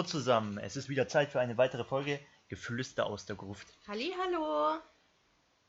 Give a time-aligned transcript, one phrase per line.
[0.00, 0.56] hallo zusammen.
[0.56, 3.66] Es ist wieder Zeit für eine weitere Folge Geflüster aus der Gruft.
[3.86, 4.80] Halli, hallo.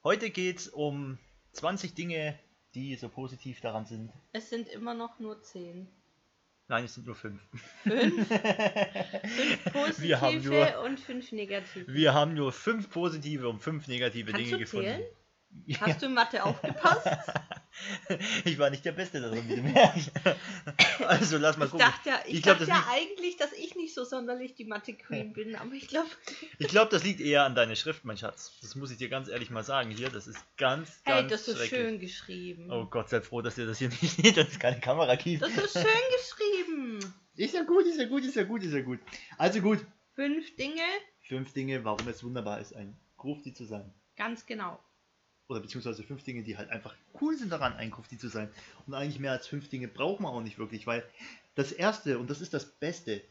[0.05, 1.17] Heute geht es um
[1.51, 2.39] 20 Dinge,
[2.73, 4.09] die so positiv daran sind.
[4.31, 5.85] Es sind immer noch nur 10.
[6.69, 7.41] Nein, es sind nur 5.
[7.83, 8.27] 5?
[8.29, 11.93] 5 positive Wir haben nur- und 5 negative.
[11.93, 14.85] Wir haben nur 5 positive und 5 negative Kannst Dinge gefunden.
[14.85, 15.03] zählen?
[15.65, 17.07] Ja, Hast du in Mathe aufgepasst?
[18.45, 20.11] ich war nicht der Beste darin, wie du merkst.
[21.07, 21.85] Also lass mal Ich gucken.
[21.87, 25.33] dachte ja, ich Ich glaub, dachte ja eigentlich, dass ich nicht so sonderlich die Mathe-Queen
[25.33, 26.09] bin, aber ich glaube,
[26.59, 28.57] Ich glaube, das liegt eher an deiner Schrift, mein Schatz.
[28.61, 29.91] Das muss ich dir ganz ehrlich mal sagen.
[29.91, 32.71] Hier, das ist ganz, hey, ganz das ist schön geschrieben.
[32.71, 35.41] Oh Gott, sei froh, dass ihr das hier nicht seht, dass es keine Kamera gibt.
[35.43, 35.83] Das ist schön
[36.17, 36.99] geschrieben.
[37.35, 38.99] Ist ja gut, ist ja gut, ist ja gut, ist ja gut.
[39.37, 39.85] Also gut.
[40.15, 40.81] Fünf Dinge,
[41.27, 43.93] Fünf Dinge, warum es wunderbar ist, ein Grufti zu sein.
[44.17, 44.77] ganz genau.
[45.51, 48.49] Oder beziehungsweise fünf Dinge, die halt einfach cool sind daran, ein Grufti zu sein.
[48.87, 51.03] Und eigentlich mehr als fünf Dinge braucht man auch nicht wirklich, weil
[51.55, 53.21] das erste, und das ist das Beste,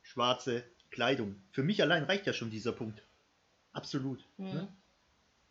[0.00, 1.36] schwarze Kleidung.
[1.50, 3.02] Für mich allein reicht ja schon dieser Punkt.
[3.74, 4.24] Absolut.
[4.38, 4.46] Hm.
[4.46, 4.68] Ne?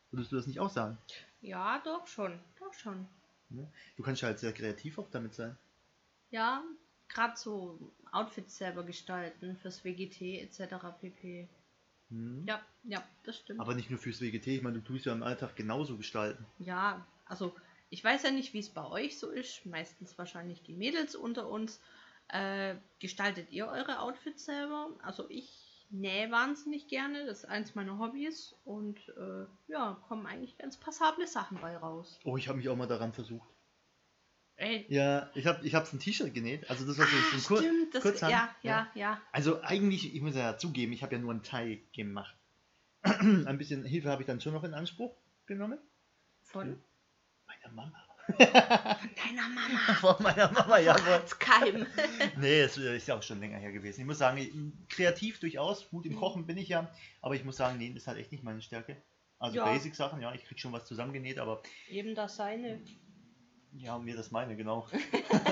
[0.09, 0.97] Würdest du das nicht auch sagen?
[1.41, 3.07] Ja, doch schon, doch schon.
[3.49, 3.72] Ne?
[3.95, 5.55] Du kannst ja halt sehr kreativ auch damit sein.
[6.31, 6.63] Ja,
[7.09, 7.77] gerade so
[8.11, 10.77] Outfits selber gestalten fürs WGT etc.
[10.99, 11.47] pp.
[12.11, 12.45] Hm?
[12.47, 13.59] Ja, ja, das stimmt.
[13.59, 16.45] Aber nicht nur fürs WGT, ich meine, du tust ja im Alltag genauso gestalten.
[16.59, 17.55] Ja, also
[17.89, 19.65] ich weiß ja nicht, wie es bei euch so ist.
[19.65, 21.81] Meistens wahrscheinlich die Mädels unter uns.
[22.27, 24.89] Äh, gestaltet ihr eure Outfits selber?
[25.01, 27.25] Also ich nähe wahnsinnig gerne.
[27.25, 28.55] Das ist eins meiner Hobbys.
[28.63, 32.19] Und äh, ja, kommen eigentlich ganz passable Sachen bei raus.
[32.23, 33.49] Oh, ich habe mich auch mal daran versucht.
[34.61, 36.69] Ey, Ja, ich habe ich ein T-Shirt genäht.
[36.69, 39.21] Also das war so, so ein Kur Ah, stimmt, das, Kurzhand, ja, ja, ja.
[39.31, 42.35] Also eigentlich, ich muss ja zugeben, ich habe ja nur einen Teil gemacht.
[43.01, 45.16] ein bisschen Hilfe habe ich dann schon noch in Anspruch
[45.47, 45.79] genommen.
[46.44, 46.79] Von
[47.47, 48.07] Meiner Mama.
[48.38, 49.94] deiner Mama.
[50.00, 51.21] Von meiner Mama, jawohl.
[51.39, 51.88] Keim.
[52.38, 54.01] Nee, es ist ja auch schon länger her gewesen.
[54.01, 54.53] Ich muss sagen, ich-
[54.95, 58.19] kreativ durchaus, gut im Kochen bin ich ja, aber ich muss sagen, nähen ist halt
[58.19, 59.01] echt nicht meine Stärke.
[59.39, 59.66] Also Ja.
[59.66, 62.79] Basic-Sachen, ja, ich krieg schon was zusammengenäht, aber Eben das seine.
[63.73, 64.87] Ja, mir das meine, genau.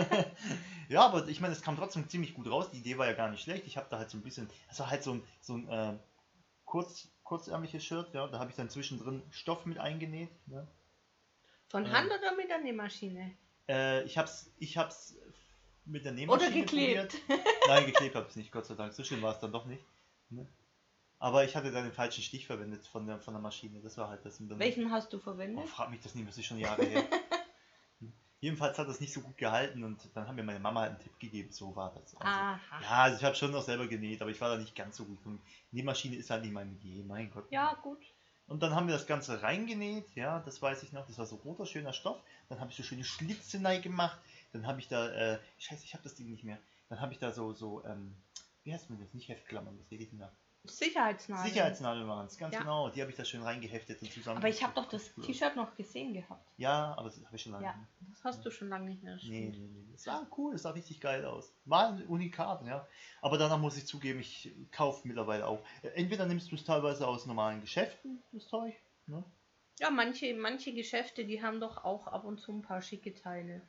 [0.89, 2.69] ja, aber ich meine, es kam trotzdem ziemlich gut raus.
[2.71, 3.65] Die Idee war ja gar nicht schlecht.
[3.67, 5.97] Ich habe da halt so ein bisschen, das war halt so ein, so ein äh,
[6.65, 10.29] kurz, kurzärmliches Shirt, ja, da habe ich dann zwischendrin Stoff mit eingenäht.
[10.47, 10.67] Ne?
[11.67, 11.91] Von Ja.
[11.91, 13.31] Hand oder mit der Nähmaschine?
[13.67, 15.15] Äh, ich hab's, ich hab's
[15.85, 17.19] mit der Nähmaschine Oder geklebt.
[17.27, 17.45] probiert.
[17.67, 18.93] Nein, geklebt habe ich nicht, Gott sei Dank.
[18.93, 19.83] So schlimm war es dann doch nicht.
[20.29, 20.47] Ne?
[21.19, 23.81] Aber ich hatte dann den falschen Stich verwendet von der, von der Maschine.
[23.81, 24.37] Das war halt das.
[24.39, 25.67] Welchen hast du Oh, verwendet?
[25.67, 27.03] frag mich das nicht, das ist schon Jahre her.
[28.41, 30.99] Jedenfalls hat das nicht so gut gehalten und dann hat mir meine Mama halt einen
[30.99, 32.15] Tipp gegeben, so war das.
[32.15, 32.59] Also, Aha.
[32.81, 35.03] ja, also ich habe schon noch selber genäht, aber ich war da nicht ganz so
[35.03, 35.25] gut.
[35.25, 35.41] Und
[35.71, 37.51] die Maschine ist halt nicht mein Metier, mein Gott.
[37.51, 37.99] Ja, gut.
[38.47, 41.35] Und dann haben wir das Ganze reingenäht, ja, das weiß ich noch, das war so
[41.35, 42.17] roter, schöner Stoff.
[42.47, 44.17] Dann habe ich so schöne Schlitze gemacht.
[44.53, 46.57] Dann habe ich da, äh, scheiße, ich habe das Ding nicht mehr.
[46.87, 48.15] Dann habe ich da so, so, ähm,
[48.63, 49.13] wie heißt man das?
[49.13, 50.31] Nicht Heftklammern, das sehe ich nach.
[50.65, 51.47] Sicherheitsnadeln.
[51.49, 52.59] Sicherheitsnadeln waren es, ganz Ja.
[52.61, 52.89] genau.
[52.89, 54.37] Die habe ich da schön reingeheftet und zusammen.
[54.37, 56.45] Aber ich habe doch das T-Shirt noch gesehen gehabt.
[56.57, 58.09] Ja, aber das habe ich schon lange Ja, nicht mehr.
[58.11, 59.13] das hast du schon lange nicht mehr.
[59.13, 59.93] das Nee, nee, nee.
[59.95, 61.53] Es sah cool, es sah richtig geil aus.
[61.65, 62.87] War ein Unikat, ja.
[63.21, 65.59] Aber danach muss ich zugeben, ich kaufe mittlerweile auch.
[65.95, 68.75] Entweder nimmst du es teilweise aus normalen Geschäften, das Zeug,
[69.07, 69.23] ne?
[69.79, 73.61] Ja, manche, manche Geschäfte, die haben doch auch ab und zu ein paar schicke Teile.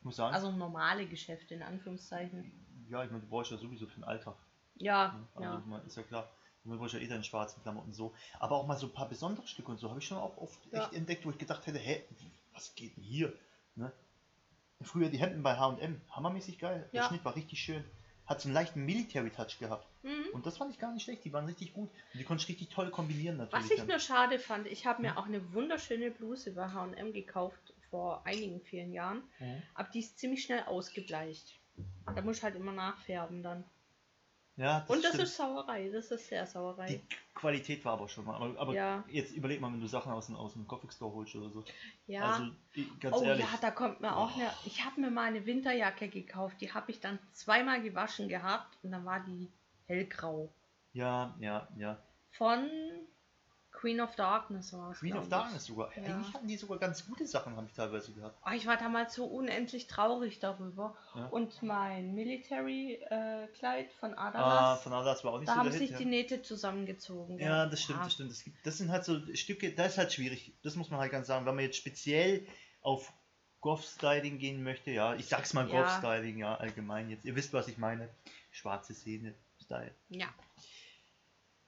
[0.00, 2.52] Ich muss sagen, Also normale Geschäfte in Anführungszeichen.
[2.90, 4.36] ja, ich meine, du brauchst ja sowieso für den Alltag.
[4.76, 5.18] Ja?
[5.34, 5.78] Also, ja.
[5.86, 6.30] ist ja klar.
[6.64, 8.14] Man braucht ja eh deine schwarzen Klamotten so.
[8.38, 10.58] Aber auch mal so ein paar besondere Stücke und so habe ich schon auch oft
[10.72, 10.84] Ja.
[10.84, 12.02] echt entdeckt, wo ich gedacht hätte, hä,
[12.54, 13.32] was geht denn hier?
[13.76, 13.92] Ne?
[14.80, 16.88] Früher die Hemden bei H&M, hammermäßig geil.
[16.92, 17.08] Der Ja.
[17.08, 17.84] Schnitt war richtig schön.
[18.26, 19.86] Hat so einen leichten Military-Touch gehabt.
[20.02, 20.24] Mhm.
[20.32, 21.24] Und das fand ich gar nicht schlecht.
[21.26, 21.90] Die waren richtig gut.
[22.12, 23.64] Und die konnte ich richtig toll kombinieren natürlich.
[23.64, 23.86] Was ich dann.
[23.88, 25.18] nur schade fand, ich habe mir Hm?
[25.18, 29.22] auch eine wunderschöne Bluse bei H&M gekauft vor einigen vielen Jahren.
[29.38, 29.62] Mhm.
[29.74, 31.60] Aber die ist ziemlich schnell ausgebleicht.
[32.06, 33.64] Da muss ich halt immer nachfärben dann.
[34.56, 35.24] Ja, das Und das stimmt.
[35.24, 36.86] ist Sauerei, das ist sehr Sauerei.
[36.86, 37.00] Die
[37.34, 38.36] Qualität war aber schon mal.
[38.36, 39.04] Aber, aber Ja.
[39.08, 41.64] jetzt überleg mal, wenn du Sachen aus dem, aus dem Coffee Store holst oder so.
[42.06, 42.20] ja.
[42.32, 42.50] Also,
[43.00, 43.44] ganz oh ehrlich.
[43.44, 44.48] ja, da kommt mir auch eine.
[44.64, 48.92] Ich habe mir mal eine Winterjacke gekauft, die habe ich dann zweimal gewaschen gehabt und
[48.92, 49.50] dann war die
[49.86, 50.52] hellgrau.
[50.92, 51.98] Ja, ja, ja.
[52.30, 52.70] Von
[53.84, 54.98] Queen of Darkness war es.
[55.00, 55.28] Queen of ich.
[55.28, 55.90] Darkness sogar.
[55.94, 56.04] Ja.
[56.04, 58.34] Eigentlich hatten die sogar ganz gute Sachen, habe ich teilweise gehabt.
[58.46, 60.96] Oh, ich war damals so unendlich traurig darüber.
[61.14, 61.26] Ja.
[61.26, 65.78] Und mein Military-Kleid von Ah, Adalas, von Adas war auch nicht da so haben der
[65.78, 66.08] sich Hit, die ja.
[66.08, 67.38] Nähte zusammengezogen.
[67.38, 68.30] Ja, das stimmt, das stimmt.
[68.30, 70.54] Das, gibt, das sind halt so Stücke, das ist halt schwierig.
[70.62, 71.44] Das muss man halt ganz sagen.
[71.44, 72.46] Wenn man jetzt speziell
[72.80, 73.12] auf
[73.60, 75.82] Goth-Styling gehen möchte, ja, ich sag's mal Ja.
[75.82, 77.26] Goth-Styling, ja, allgemein jetzt.
[77.26, 78.08] Ihr wisst, was ich meine.
[78.50, 79.94] Schwarze Szene-Style.
[80.08, 80.28] Ja.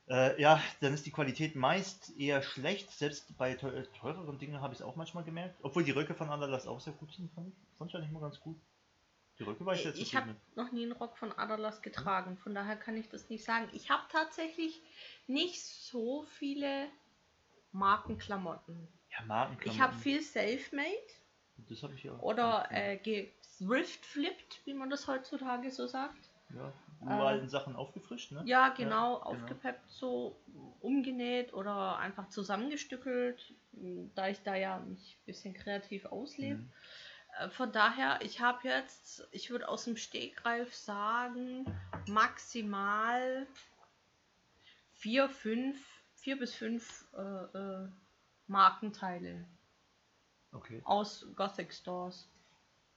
[0.09, 2.91] Äh, ja, dann ist die Qualität meist eher schlecht.
[2.93, 5.59] Selbst bei teu teureren Dingen habe ich es auch manchmal gemerkt.
[5.63, 7.55] Obwohl die Röcke von Anderlas auch sehr gut sind, fand ich.
[7.77, 8.57] Fand ich eigentlich mal ganz gut.
[9.39, 12.55] Die Röcke war ich jetzt Ich habe noch nie einen Rock von Adalas getragen, von
[12.55, 13.69] daher kann ich das nicht sagen.
[13.73, 14.81] Ich habe tatsächlich
[15.27, 16.87] nicht so viele
[17.73, 18.89] Markenklamotten.
[19.11, 19.73] Ja, Markenklamotten.
[19.73, 20.89] Ich habe viel Selfmade
[21.69, 22.13] Das habe ich ja.
[22.21, 22.99] oder äh,
[23.59, 26.31] thrift-flipped, wie man das heutzutage so sagt.
[26.55, 28.43] Ja, überall in Sachen aufgefrischt, ne?
[28.45, 29.23] Ja, genau, genau.
[29.23, 30.37] aufgepeppt, so
[30.81, 33.55] umgenäht oder einfach zusammengestückelt,
[34.15, 36.61] da ich da ja mich ein bisschen kreativ auslebe.
[36.61, 36.73] Mhm.
[37.39, 41.65] Äh, Von daher, ich habe jetzt, ich würde aus dem Stegreif sagen,
[42.09, 43.47] maximal
[44.95, 45.79] vier, fünf,
[46.17, 47.89] vier bis fünf äh, äh,
[48.47, 49.45] Markenteile
[50.53, 50.81] Okay.
[50.85, 52.29] aus Gothic Stores.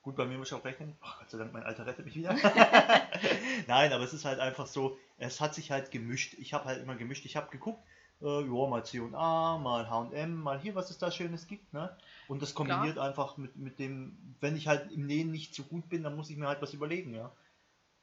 [0.01, 0.95] Gut, bei mir muss ich auch rechnen.
[1.01, 2.33] Ach, Gott sei Dank, mein Alter rettet mich wieder.
[3.67, 6.35] Nein, aber es ist halt einfach so, es hat sich halt gemischt.
[6.35, 7.25] Ich habe halt immer gemischt.
[7.25, 7.83] Ich habe geguckt,
[8.21, 11.95] äh, ja, mal C&A, mal H&M, mal hier, was es da Schönes gibt, ne?
[12.27, 15.89] Und das kombiniert einfach mit, mit dem, wenn ich halt im Nähen nicht so gut
[15.89, 17.31] bin, dann muss ich mir halt was überlegen, ja.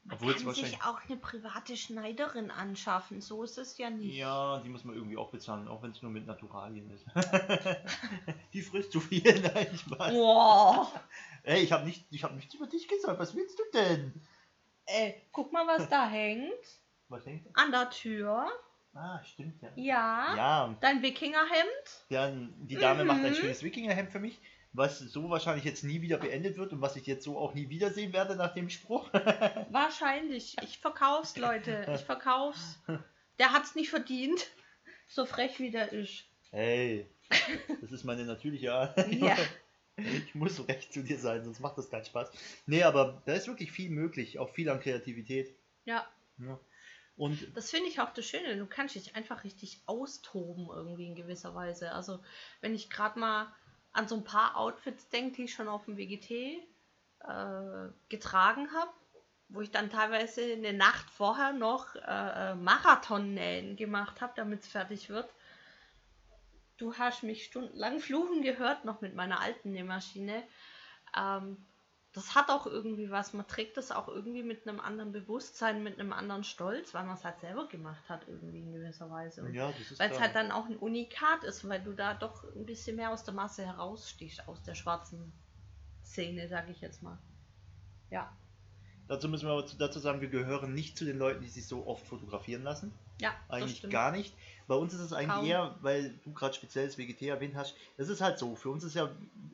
[0.04, 4.14] Man Obwohl kann sich auch eine private Schneiderin anschaffen, so ist es ja nicht.
[4.14, 7.04] Ja, die muss man irgendwie auch bezahlen, auch wenn es nur mit Naturalien ist.
[8.52, 9.22] die frisst zu viel,
[9.54, 10.12] nein, Spaß.
[10.12, 10.92] Boah.
[11.46, 14.12] Ey, ich habe nicht, ich hab nichts über dich gesagt, was willst du denn?
[14.87, 16.52] Ey, guck mal, was da hängt.
[17.08, 17.50] Was denkst du?
[17.54, 18.48] An der Tür.
[18.93, 19.69] Ah, stimmt ja.
[19.76, 20.34] Ja.
[20.37, 22.04] Ja, Dein Wikingerhemd.
[22.10, 23.34] dann, die Dame macht ein Mhm.
[23.37, 24.40] schönes Wikingerhemd für mich,
[24.72, 27.69] was so wahrscheinlich jetzt nie wieder beendet wird und was ich jetzt so auch nie
[27.69, 29.08] wiedersehen werde nach dem Spruch.
[29.70, 30.56] Wahrscheinlich.
[30.62, 31.87] Ich verkauf's, Leute.
[31.94, 32.81] Ich verkauf's.
[33.38, 34.49] Der hat's nicht verdient.
[35.06, 36.25] So frech wie der ist.
[36.50, 37.08] Hey,
[37.81, 38.96] das ist meine natürliche Art.
[39.12, 39.37] Ja.
[40.26, 42.31] Ich muss so recht zu dir sein, sonst macht das keinen Spaß.
[42.66, 45.54] Nee, aber da ist wirklich viel möglich, auch viel an Kreativität.
[45.84, 46.06] Ja.
[46.38, 46.58] Ja.
[47.16, 48.58] Und Das finde ich auch das Schöne.
[48.58, 51.93] Du kannst dich einfach richtig austoben irgendwie in gewisser Weise.
[51.93, 52.20] Also
[52.60, 53.54] wenn ich gerade mal
[53.93, 58.90] an so ein paar Outfits denke, die ich schon auf dem WGT äh, getragen habe,
[59.49, 62.00] wo ich dann teilweise eine Nacht vorher noch äh,
[62.50, 65.31] äh, Marathonnähen gemacht habe, damit es fertig wird.
[66.78, 70.43] Du hast mich stundenlang fluchen gehört, noch mit meiner alten Nähmaschine.
[71.17, 71.56] Ähm,
[72.12, 73.32] das hat auch irgendwie was.
[73.34, 77.14] Man trägt das auch irgendwie mit einem anderen Bewusstsein, mit einem anderen Stolz, weil man
[77.17, 79.43] es halt selber gemacht hat, irgendwie in gewisser Weise.
[79.43, 82.14] Und ja, das ist weil es halt dann auch ein Unikat ist, weil du da
[82.14, 85.32] doch ein bisschen mehr aus der Masse herausstichst, aus der schwarzen
[86.05, 87.19] Szene, sag ich jetzt mal.
[88.11, 88.31] Ja,
[89.08, 91.67] Dazu müssen wir aber zu- dazu sagen, wir gehören nicht zu den Leuten, die sich
[91.67, 92.93] so oft fotografieren lassen.
[93.20, 94.34] Ja, Eigentlich gar nicht.
[94.68, 95.44] Bei uns ist es eigentlich Kaum.
[95.46, 98.56] eher, weil du gerade speziell das WGT erwähnt hast, das ist halt so.
[98.56, 99.08] Für uns ist ja,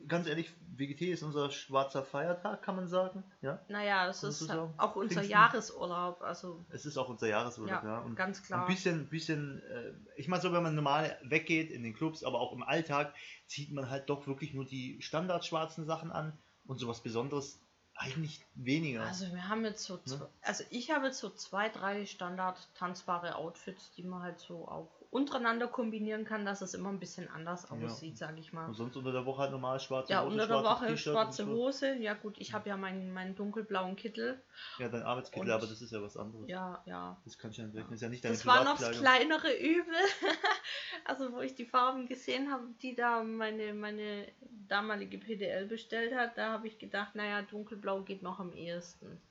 [0.07, 3.23] ganz ehrlich, WGT ist unser schwarzer Feiertag, kann man sagen.
[3.41, 4.73] Ja, Naja, es ist du sagen?
[4.77, 5.31] auch unser Pfingsten?
[5.31, 7.83] Jahresurlaub, also es ist auch unser Jahresurlaub.
[7.83, 8.61] ja, Ja, Und ganz klar.
[8.61, 12.39] Ein bisschen, bisschen, äh, ich meine so, wenn man normal weggeht in den Clubs, aber
[12.39, 13.13] auch im Alltag,
[13.45, 16.33] zieht man halt doch wirklich nur die standardschwarzen Sachen an
[16.65, 17.59] und sowas Besonderes
[18.03, 19.03] eigentlich weniger.
[19.03, 20.29] Also wir haben jetzt so, Ne?
[20.41, 24.89] also ich habe jetzt so zwei, drei Standard tanzbare Outfits, die man halt so auch
[25.13, 27.85] untereinander kombinieren kann, dass es immer ein bisschen anders Ja.
[27.85, 28.65] aussieht, sage ich mal.
[28.65, 31.45] und sonst unter der Woche halt normal schwarze Ja, Hose, unter der Woche schwarze.
[31.45, 31.95] Hose.
[31.95, 34.41] Ja gut, ich habe ja meinen, meinen dunkelblauen Kittel.
[34.79, 36.49] Ja, dein Arbeitskittel, aber das ist ja was anderes.
[36.49, 37.17] Ja, ja.
[37.23, 37.89] Das kann ich ja nicht rechnen.
[37.91, 39.93] Das ist ja nicht deine Das war noch das kleinere Übel.
[41.05, 44.27] also wo ich die Farben gesehen habe, die da meine, meine
[44.67, 49.21] damalige PDL bestellt hat, da habe ich gedacht, naja, dunkelblau geht noch am ehesten.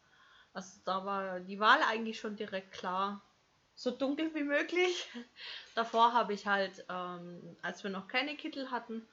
[0.53, 3.23] Also da war die Wahl eigentlich schon direkt klar.
[3.83, 5.11] So dunkel wie möglich.
[5.75, 9.05] Davor habe ich halt, ähm, als wir noch keine Kittel hatten,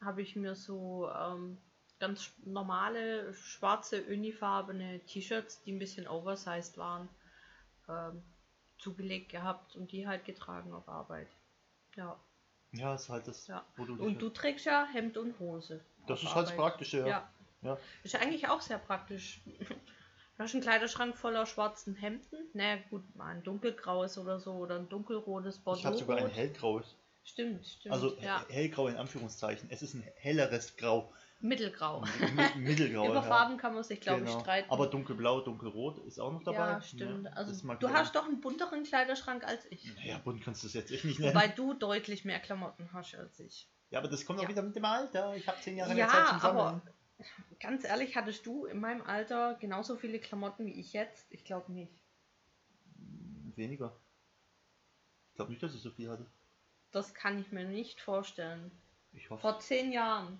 [0.00, 1.58] habe ich mir so ähm,
[2.00, 7.08] ganz normale schwarze unifarbene T-Shirts, die ein bisschen oversized waren,
[7.88, 8.20] ähm,
[8.78, 11.28] zugelegt gehabt und die halt getragen auf Arbeit.
[11.94, 12.18] Ja.
[12.72, 13.64] Ja, ist halt das, Ja.
[13.76, 15.84] wo du Und du trägst ja Hemd und Hose.
[16.08, 16.70] Das ist halt das Arbeit.
[16.70, 17.06] Praktische, ja.
[17.06, 17.28] Ja.
[17.62, 17.78] Ja.
[18.02, 19.40] Ist ja eigentlich auch sehr praktisch.
[20.36, 22.36] Du hast einen Kleiderschrank voller schwarzen Hemden.
[22.52, 25.80] Naja, gut, mal ein dunkelgraues oder so oder ein dunkelrotes Bordeaux.
[25.80, 26.94] Ich habe sogar ein hellgraues.
[27.24, 27.92] Stimmt, stimmt.
[27.94, 28.44] Also ja.
[28.48, 29.68] he- hellgrau in Anführungszeichen.
[29.70, 31.10] Es ist ein helleres Grau.
[31.40, 32.02] Mittelgrau.
[32.34, 33.06] Mi- Mittelgrau.
[33.06, 33.22] Über ja.
[33.22, 34.40] Farben kann man sich, glaube ich, Genau.
[34.40, 34.70] streiten.
[34.70, 36.56] Aber dunkelblau, dunkelrot ist auch noch dabei.
[36.58, 37.24] ja, stimmt.
[37.24, 39.90] Ja, also du ich hast doch einen bunteren Kleiderschrank als ich.
[40.04, 41.34] Ja, bunt kannst du es jetzt echt nicht nennen.
[41.34, 43.68] Wobei du deutlich mehr Klamotten hast als ich.
[43.90, 45.34] ja, aber das kommt auch wieder mit dem Alter.
[45.34, 46.82] Ich habe zehn Jahre Ja, mehr Zeit zum aber- Sammeln.
[47.60, 51.26] Ganz ehrlich, hattest du in meinem Alter genauso viele Klamotten wie ich jetzt?
[51.30, 51.92] Ich glaube nicht.
[53.56, 53.96] Weniger.
[55.30, 56.26] Ich glaube nicht, dass ich so viel hatte.
[56.92, 58.70] Das kann ich mir nicht vorstellen.
[59.12, 59.40] Ich hoffe.
[59.40, 60.38] Vor zehn Jahren.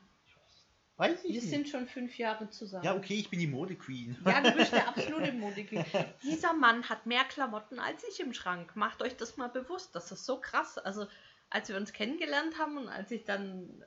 [0.99, 1.50] Weiß ich Wir nicht.
[1.50, 2.85] sind schon fünf Jahre zusammen.
[2.85, 4.16] ja, okay, ich bin die Mode-Queen.
[4.25, 5.85] Ja, du bist der absolute Modequeen.
[6.23, 8.75] Dieser Mann hat mehr Klamotten als ich im Schrank.
[8.76, 9.95] Macht euch das mal bewusst.
[9.95, 10.78] Das ist so krass.
[10.78, 11.06] Also,
[11.50, 13.85] als wir uns kennengelernt haben und als ich dann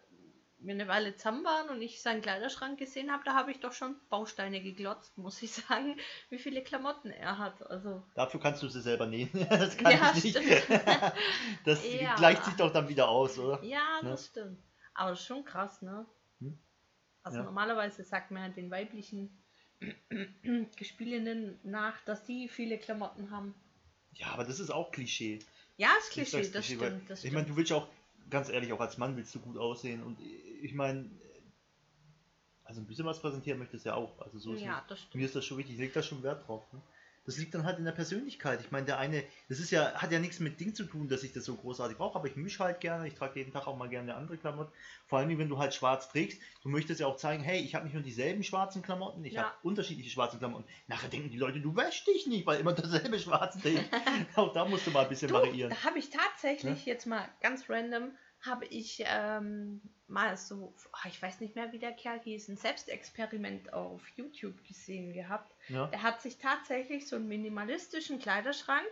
[0.68, 3.96] eine Weile zusammen waren und ich seinen Kleiderschrank gesehen habe, da habe ich doch schon
[4.10, 5.98] Bausteine geglotzt, muss ich sagen,
[6.30, 7.66] wie viele Klamotten er hat.
[7.70, 9.30] Also Dafür kannst du sie selber nähen.
[9.50, 10.38] Das kann Ja, ich nicht.
[10.38, 10.63] stimmt.
[11.66, 12.16] Das Ja.
[12.16, 13.63] gleicht sich doch dann wieder aus, oder?
[13.63, 14.10] ja, Ne?
[14.10, 14.60] das stimmt.
[14.94, 16.06] Aber das ist schon krass, ne?
[16.42, 16.58] Hm?
[17.24, 17.44] Also Ja.
[17.46, 19.30] normalerweise sagt man den weiblichen
[20.75, 23.56] Gespielinnen nach, dass die viele Klamotten haben.
[24.13, 25.39] Ja, aber das ist auch Klischee.
[25.78, 27.10] Ja, ist Klischee, das Klischee, weil- stimmt.
[27.10, 27.88] Das Ich meine, du willst ja auch,
[28.29, 30.03] ganz ehrlich, auch als Mann willst du gut aussehen.
[30.03, 30.17] Und
[30.62, 31.09] ich meine,
[32.63, 34.19] also ein bisschen was präsentieren möchtest du ja auch.
[34.21, 34.91] Also so ist ja, nicht.
[34.91, 35.15] das stimmt.
[35.15, 36.63] Mir ist das schon wichtig, ich leg da schon Wert drauf.
[36.71, 36.81] Ne?
[37.29, 38.59] Das liegt dann halt in der Persönlichkeit.
[38.59, 41.21] Ich meine, der eine, das ist ja, hat ja nichts mit Ding zu tun, dass
[41.21, 43.77] ich das so großartig brauche, aber ich mische halt gerne, ich trage jeden Tag auch
[43.77, 44.71] mal gerne eine andere Klamotte.
[45.05, 47.86] Vor allem, wenn du halt schwarz trägst, du möchtest ja auch zeigen, hey, ich habe
[47.86, 49.43] nicht nur dieselben schwarzen Klamotten, ich Ja.
[49.43, 50.65] habe unterschiedliche schwarze Klamotten.
[50.88, 53.86] Nachher denken die Leute, du wäschst dich nicht, weil immer dasselbe schwarz trägt.
[54.36, 55.69] auch da musst du mal ein bisschen Du, variieren.
[55.69, 61.22] da habe ich tatsächlich jetzt mal ganz random, habe ich ähm, mal so, ah, ich
[61.22, 65.53] weiß nicht mehr, wie der Kerl hieß, ein Selbstexperiment auf YouTube gesehen gehabt.
[65.67, 65.88] Ja?
[65.88, 68.88] Der hat sich tatsächlich so einen minimalistischen Kleiderschrank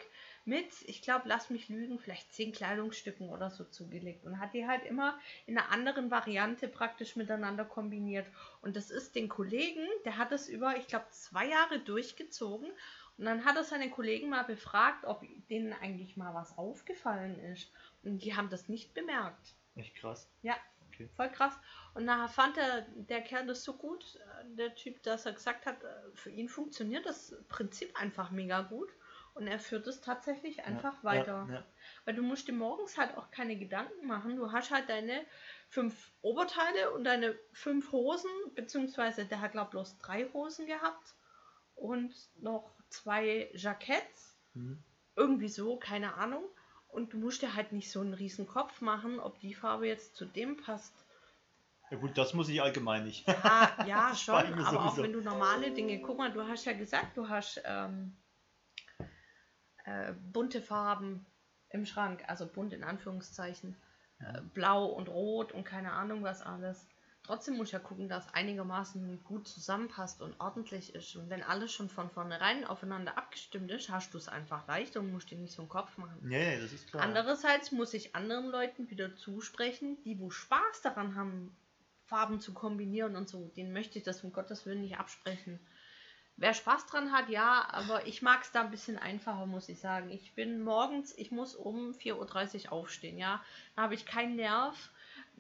[0.46, 4.68] mit, ich glaube, lass mich lügen, vielleicht zehn Kleidungsstücken oder so zugelegt und hat die
[4.68, 8.28] halt immer in einer anderen Variante praktisch miteinander kombiniert.
[8.62, 12.70] Und das ist den Kollegen, der hat es über, ich glaube, zwei Jahre durchgezogen.
[13.18, 17.72] Und dann hat er seine Kollegen mal befragt, ob denen eigentlich mal was aufgefallen ist.
[18.08, 19.56] Und die haben das nicht bemerkt.
[19.76, 20.30] Echt krass.
[20.42, 20.56] Ja,
[20.98, 21.10] Okay.
[21.16, 21.54] voll krass.
[21.94, 25.66] Und nachher fand er, der Kerl das so gut, äh, der Typ, dass er gesagt
[25.66, 28.90] hat, äh, für ihn funktioniert das Prinzip einfach mega gut.
[29.36, 31.46] Und er führt es tatsächlich einfach ja, weiter.
[31.48, 31.66] Ja, ja.
[32.06, 34.36] Weil du musst dir morgens halt auch keine Gedanken machen.
[34.36, 35.24] Du hast halt deine
[35.70, 41.14] fünf Oberteile und deine fünf Hosen, beziehungsweise der hat, glaube ich, bloß drei Hosen gehabt
[41.76, 44.40] und noch zwei Jacketts.
[44.56, 44.84] Mhm.
[45.16, 46.44] Irgendwie so, keine Ahnung.
[46.98, 50.16] Und du musst dir halt nicht so einen riesen Kopf machen, ob die Farbe jetzt
[50.16, 51.06] zu dem passt.
[51.92, 53.30] ja gut, das muss ich allgemein nicht.
[53.30, 55.04] Ah, ja, schon, aber auch sowieso.
[55.04, 58.18] wenn du normale Dinge, guck mal, du hast ja gesagt, du hast ähm,
[59.86, 61.28] äh, bunte Farben
[61.70, 63.78] im Schrank, also bunt in Anführungszeichen,
[64.18, 66.88] äh, blau und rot und keine Ahnung was alles.
[67.28, 71.14] Trotzdem muss ja gucken, dass einigermaßen gut zusammenpasst und ordentlich ist.
[71.18, 75.12] Und wenn alles schon von vornherein aufeinander abgestimmt ist, hast du es einfach leicht und
[75.12, 76.32] musst dir nicht so einen Kopf machen.
[76.32, 77.04] Ja, das ist klar.
[77.04, 81.54] Andererseits muss ich anderen Leuten wieder zusprechen, die wo Spaß daran haben,
[82.06, 83.52] Farben zu kombinieren und so.
[83.58, 85.60] Denen möchte ich das um Gottes Willen nicht absprechen.
[86.38, 89.80] Wer Spaß dran hat, ja, aber ich mag es da ein bisschen einfacher, muss ich
[89.80, 90.12] sagen.
[90.12, 93.44] Ich bin morgens, ich muss um 4.30 Uhr aufstehen, ja.
[93.76, 94.92] Da habe ich keinen Nerv,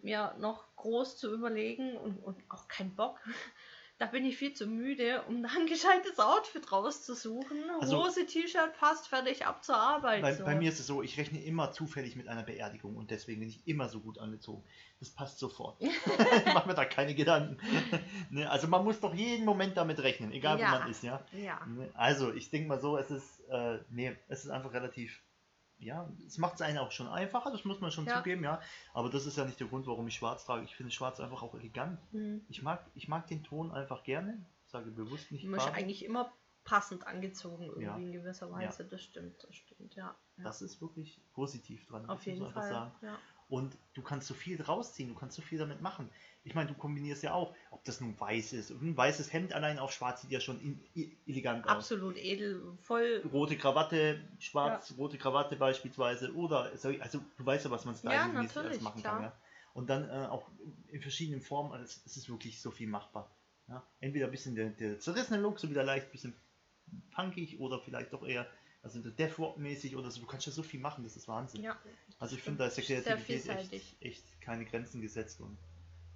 [0.03, 3.19] mir noch groß zu überlegen und, und auch keinen Bock.
[3.99, 7.57] Da bin ich viel zu müde, um da ein gescheites Outfit rauszusuchen.
[7.81, 10.21] Also- Hose, T-Shirt passt, fertig, ab zur Arbeit.
[10.21, 10.45] Bei, so.
[10.45, 13.49] bei mir ist es so, ich rechne immer zufällig mit einer Beerdigung und deswegen bin
[13.49, 14.63] ich immer so gut angezogen.
[14.99, 15.77] Das passt sofort.
[15.81, 17.57] ich mache mir da keine Gedanken.
[18.29, 20.73] ne, also man muss doch jeden Moment damit rechnen, egal Ja.
[20.73, 21.25] wo man ist, ja.
[21.31, 21.65] Ja.
[21.65, 25.23] Ne, Also ich denke mal so, es ist, äh, nee, es ist einfach relativ,
[25.79, 28.17] ja, es macht es einen auch schon einfacher, das muss man schon Ja.
[28.17, 28.59] zugeben, ja.
[28.93, 30.63] Aber das ist ja nicht der Grund, warum ich schwarz trage.
[30.63, 31.99] Ich finde schwarz einfach auch elegant.
[32.11, 32.45] Hm.
[32.49, 34.43] Ich mag, ich mag den Ton einfach gerne.
[34.65, 35.77] Ich sage bewusst nicht bist Farbe.
[35.77, 36.31] eigentlich immer
[36.63, 37.95] passend angezogen, irgendwie Ja.
[37.95, 38.83] in gewisser Weise.
[38.85, 40.13] Das stimmt, das stimmt, ja.
[40.37, 40.43] ja.
[40.43, 42.05] Das ist wirklich positiv dran.
[42.09, 42.69] Auf muss jeden man Fall.
[42.69, 42.91] sagen.
[43.01, 43.17] Ja.
[43.49, 46.09] Und du kannst so viel rausziehen, du kannst so viel damit machen.
[46.43, 48.71] Ich meine, du kombinierst ja auch, ob das nun weiß ist.
[48.71, 51.71] Ein weißes Hemd allein auf schwarz sieht ja schon in, i- elegant aus.
[51.71, 53.23] Absolut edel, voll.
[53.31, 56.33] Rote Krawatte, schwarz, rote Krawatte beispielsweise.
[56.35, 59.13] Oder, so- also du weißt ja, was man Ja, stylingmäßig alles machen klar.
[59.15, 59.23] kann.
[59.23, 59.33] Ja?
[59.73, 60.49] Und dann äh, auch
[60.89, 63.29] in verschiedenen Formen, also es, es ist wirklich so viel machbar.
[63.69, 63.81] Ja?
[64.01, 66.35] Entweder ein bisschen der, der zerrissene Look, so wieder leicht ein bisschen
[67.15, 68.45] punkig oder vielleicht doch eher
[68.81, 70.21] also der Death Rock mäßig oder so.
[70.21, 71.63] Du kannst ja so viel machen, das ist Wahnsinn.
[71.63, 71.77] Ja.
[72.19, 75.41] Also ich finde, da ist der Kreativität echt, echt keine Grenzen gesetzt.
[75.41, 75.57] Und,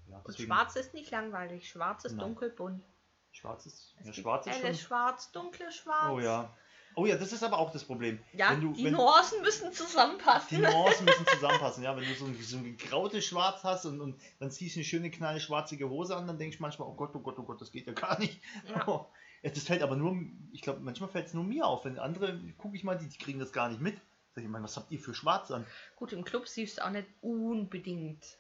[0.08, 1.70] ja, Und schwarz ist nicht langweilig.
[1.70, 2.28] Schwarz ist Nein.
[2.28, 2.84] dunkelbunt.
[3.32, 4.76] Schwarz ist, Es ja, schwarz ist schon.
[4.76, 6.12] Schwarz, dunkles Schwarz.
[6.12, 6.54] Oh ja.
[6.96, 8.20] Oh ja, das ist aber auch das Problem.
[8.34, 10.62] Ja, du, die Nuancen müssen die zusammenpassen.
[10.62, 11.84] Nuancen müssen zusammenpassen.
[11.84, 14.80] Ja, wenn du so ein, so ein grautes Schwarz hast und, und dann ziehst du
[14.80, 17.44] eine schöne kleine schwarzige Hose an, dann denke ich manchmal, oh Gott, oh Gott, oh
[17.44, 18.42] Gott, das geht ja gar nicht.
[18.68, 18.86] Ja.
[18.88, 19.08] Oh,
[19.50, 20.16] das fällt aber nur,
[20.52, 21.86] ich glaube, manchmal fällt es nur mir auf.
[21.86, 24.00] Wenn andere, gucke ich mal, die, die kriegen das gar nicht mit.
[24.34, 25.66] Sag ich mal, was habt ihr für Schwarz an?
[25.96, 28.38] Gut, im Club siehst du auch nicht unbedingt.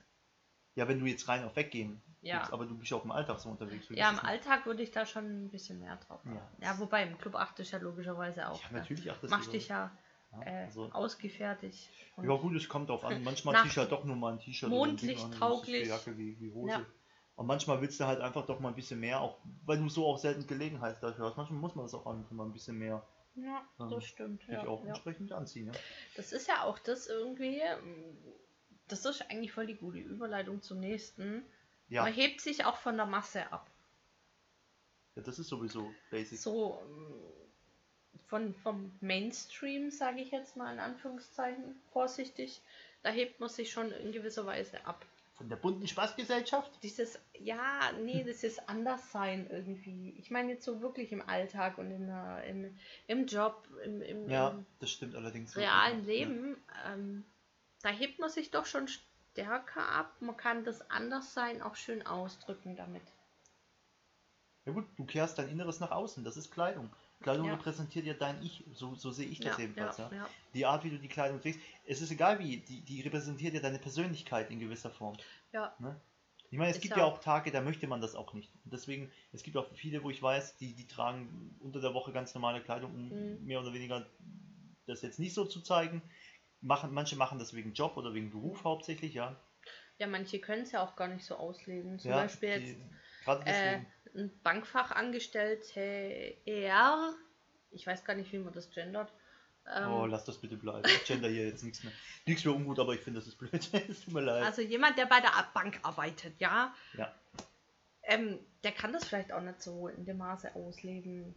[0.75, 2.01] Ja, wenn du jetzt rein auf weggehen.
[2.23, 2.37] Ja.
[2.37, 3.87] guckst, aber du bist ja auch im Alltag so unterwegs.
[3.89, 6.33] Ja, im Alltag würde ich da schon ein bisschen mehr drauf Ja.
[6.35, 6.63] achten.
[6.63, 8.61] Ja, wobei im Club achte ich ja logischerweise auch.
[8.61, 8.77] Ja, ne?
[8.79, 9.91] natürlich achtest du Machst dich ja
[10.33, 11.89] Ja, äh, also- ausgefertigt.
[12.21, 13.23] Ja gut, es kommt drauf an.
[13.23, 15.87] Manchmal Nach- zieh ich halt doch nur mal ein T-Shirt Mondlicht tauglich.
[15.87, 16.71] Jacke wie, wie Hose.
[16.71, 16.85] Ja.
[17.41, 20.05] Und manchmal willst du halt einfach doch mal ein bisschen mehr, auch weil du so
[20.05, 21.37] auch selten Gelegenheit dafür hast.
[21.37, 24.43] Manchmal muss man das auch einfach mal ein bisschen mehr Ja, Ähm, das stimmt.
[24.47, 24.89] Ja, auch ja.
[24.89, 25.65] entsprechend anziehen.
[25.65, 25.71] Ja?
[26.15, 27.59] Das ist ja auch das irgendwie,
[28.87, 31.43] das ist eigentlich voll die gute Überleitung zum nächsten.
[31.89, 33.71] Ja, Man hebt sich auch von der Masse ab.
[35.15, 36.37] ja das ist sowieso basic.
[36.37, 36.79] So
[38.27, 42.61] von, vom Mainstream, sage ich jetzt mal in Anführungszeichen, vorsichtig.
[43.01, 45.03] Da hebt man sich schon in gewisser Weise ab.
[45.41, 46.71] Von der bunten Spaßgesellschaft?
[46.83, 50.13] Dieses, ja, nee, dieses Anderssein irgendwie.
[50.19, 54.29] Ich meine jetzt so wirklich im Alltag und in der, im, im Job, im, im,
[54.29, 55.57] Ja, das stimmt allerdings.
[55.57, 56.05] realen Ja.
[56.05, 56.57] Leben.
[56.85, 57.25] Ähm,
[57.81, 60.13] da hebt man sich doch schon stärker ab.
[60.19, 63.01] Man kann das Anderssein auch schön ausdrücken damit.
[64.65, 66.91] Ja gut, du kehrst dein Inneres nach außen, das ist Kleidung.
[67.21, 67.53] Kleidung Ja.
[67.53, 69.97] repräsentiert ja dein Ich, so, so sehe ich das Ja, jedenfalls.
[69.97, 70.29] Ja, ja.
[70.53, 73.59] Die Art, wie du die Kleidung trägst, es ist egal wie, die, die repräsentiert ja
[73.61, 75.17] deine Persönlichkeit in gewisser Form.
[75.53, 75.75] Ja.
[75.79, 75.99] Ne?
[76.49, 78.51] Ich meine, es Ist gibt ja auch- Tage, da möchte man das auch nicht.
[78.65, 82.11] Und deswegen, es gibt auch viele, wo ich weiß, die, die tragen unter der Woche
[82.11, 83.45] ganz normale Kleidung, um Mhm.
[83.45, 84.05] mehr oder weniger
[84.87, 86.01] das jetzt nicht so zu zeigen.
[86.59, 89.35] Machen, manche machen das wegen Job oder wegen Beruf hauptsächlich, ja.
[89.97, 91.99] Ja, manche können es ja auch gar nicht so ausleben.
[91.99, 92.83] Zum Beispiel die-
[93.23, 93.87] Gerade äh, deswegen.
[94.15, 95.81] ein Bankfachangestellter,
[96.45, 97.13] er,
[97.71, 99.11] ich weiß gar nicht, wie man das gendert.
[99.67, 100.83] Ähm, oh, lass das bitte bleiben.
[100.85, 101.93] Ich gender hier jetzt nichts mehr.
[102.25, 103.53] Nichts mehr ungut, aber ich finde, das ist blöd.
[103.89, 104.43] es tut mir leid.
[104.43, 106.73] also jemand, der bei der Bank arbeitet, ja.
[106.97, 107.13] Ja.
[108.03, 111.35] Ähm, der kann das vielleicht auch nicht so in dem Maße ausleben.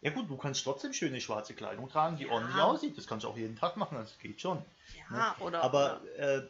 [0.00, 2.32] Ja gut, du kannst trotzdem schöne schwarze Kleidung tragen, die Ja.
[2.32, 2.96] ordentlich aussieht.
[2.96, 4.62] Das kannst du auch jeden Tag machen, das geht schon.
[5.10, 6.48] Ja, oder, Aber oder äh,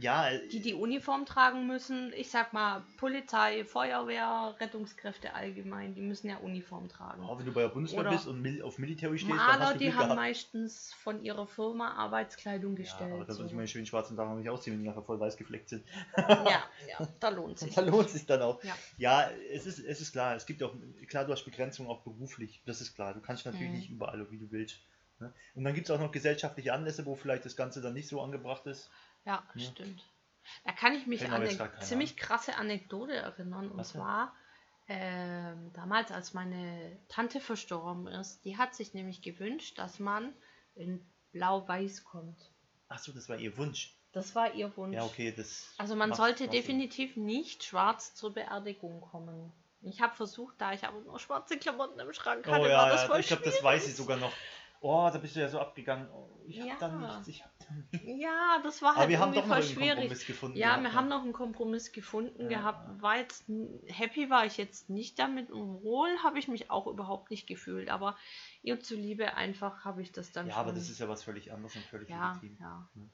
[0.00, 6.28] ja, die, die Uniform tragen müssen, ich sag mal, Polizei, Feuerwehr, Rettungskräfte allgemein, die müssen
[6.28, 7.22] ja Uniform tragen.
[7.22, 9.64] auch wenn du bei der Bundeswehr Oder bist und mil auf Military stehst, dann Maler,
[9.64, 10.16] hast du die haben gehabt.
[10.16, 13.12] meistens von ihrer Firma Arbeitskleidung Ja, gestellt.
[13.12, 13.56] aber da würde ich so.
[13.56, 15.84] meine schönen schwarzen Sachen nicht ausziehen, wenn die nachher voll weiß gefleckt sind.
[16.48, 17.74] ja, ja, da lohnt sich.
[17.74, 18.62] Da lohnt sich dann auch.
[18.62, 18.74] Ja.
[18.98, 20.74] Ja, es ist, es ist klar, es gibt auch,
[21.08, 23.14] klar, du hast Begrenzungen auch beruflich, das ist klar.
[23.14, 23.76] Du kannst natürlich Mhm.
[23.76, 24.80] nicht überall, wie du willst.
[25.20, 25.32] ne?
[25.54, 28.20] Und dann gibt es auch noch gesellschaftliche Anlässe, wo vielleicht das Ganze dann nicht so
[28.20, 28.90] angebracht ist.
[29.24, 29.70] Ja, Ja.
[29.70, 30.04] stimmt.
[30.64, 33.70] Da kann ich mich mir an eine ziemlich krasse Anekdote erinnern.
[33.70, 34.34] Und Was zwar,
[34.88, 40.34] ähm, damals, als meine Tante verstorben ist, die hat sich nämlich gewünscht, dass man
[40.74, 42.38] in Blau-Weiß kommt.
[42.88, 43.96] Achso, das war ihr Wunsch.
[44.12, 44.94] Das war ihr Wunsch.
[44.96, 45.72] Ja, okay, das.
[45.78, 46.60] Also man macht- sollte macht Sinn.
[46.60, 49.52] definitiv nicht schwarz zur Beerdigung kommen.
[49.80, 52.88] Ich habe versucht, da ich aber nur schwarze Klamotten im Schrank hatte, Oh war ja,
[52.90, 54.32] das ja voll ich glaube, das weiß ich sogar noch.
[54.84, 56.10] Oh, da bist du ja so abgegangen.
[56.10, 56.72] Oh, ich Ja.
[56.72, 57.28] hab da nichts.
[57.28, 58.00] Ich hab da nichts.
[58.20, 59.94] Ja, das war Aber halt wir haben doch noch voll einen schwierig.
[59.94, 60.58] Kompromiss gefunden.
[60.58, 62.58] Ja, gehabt, wir haben noch einen Kompromiss gefunden Ja.
[62.58, 63.00] gehabt.
[63.00, 63.44] War jetzt
[63.86, 67.90] happy war ich jetzt nicht damit und wohl habe ich mich auch überhaupt nicht gefühlt.
[67.90, 68.16] Aber
[68.62, 70.60] ihr zuliebe einfach habe ich das dann Ja, schon.
[70.62, 72.58] aber das ist ja was völlig anderes und völlig ja, legitim.
[72.60, 72.88] ja.
[72.94, 73.10] Hm.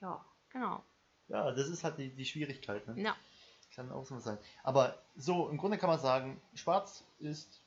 [0.00, 0.84] Ja, genau.
[1.28, 2.86] Ja, das ist halt die, die Schwierigkeit.
[2.86, 3.02] Ne?
[3.02, 3.16] Ja,
[3.74, 4.38] Kann auch so sein.
[4.62, 7.60] Aber so, im Grunde kann man sagen, schwarz ist,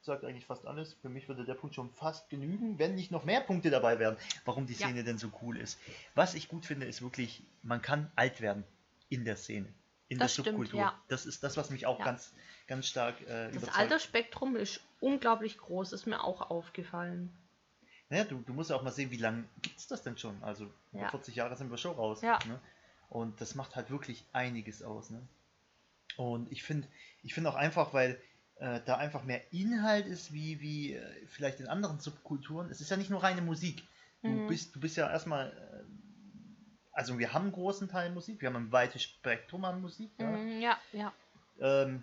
[0.00, 0.94] sagt eigentlich fast alles.
[0.94, 4.16] Für mich würde der Punkt schon fast genügen, wenn nicht noch mehr Punkte dabei wären,
[4.44, 4.86] warum die Ja.
[4.86, 5.78] Szene denn so cool ist.
[6.14, 8.64] Was ich gut finde, ist wirklich, man kann alt werden
[9.08, 9.66] in der Szene.
[10.08, 10.80] In Das der stimmt, Subkultur.
[10.80, 10.98] ja.
[11.08, 12.04] Das ist das, was mich auch Ja.
[12.06, 12.32] ganz,
[12.66, 13.78] ganz stark äh, das überzeugt.
[13.78, 17.30] Altersspektrum ist unglaublich groß, ist mir auch aufgefallen.
[18.08, 20.42] Naja, du, du musst ja auch mal sehen, wie lange gibt es das denn schon?
[20.42, 21.10] Also Ja.
[21.10, 22.22] 40 Jahre sind wir schon raus.
[22.22, 22.38] Ja.
[22.46, 22.58] Ne?
[23.10, 25.10] Und das macht halt wirklich einiges aus.
[25.10, 25.20] Ne?
[26.16, 26.88] Und ich finde
[27.22, 28.18] ich find auch einfach, weil
[28.60, 32.70] äh, da einfach mehr Inhalt ist, wie, wie äh, vielleicht in anderen Subkulturen.
[32.70, 33.82] Es ist ja nicht nur reine Musik.
[34.22, 34.46] Du, Mhm.
[34.48, 35.84] bist, du bist ja erstmal, äh,
[36.92, 40.10] also wir haben einen großen Teil Musik, wir haben ein weites Spektrum an Musik.
[40.18, 40.30] Ja?
[40.30, 41.12] Mhm, ja, ja.
[41.60, 42.02] Ähm,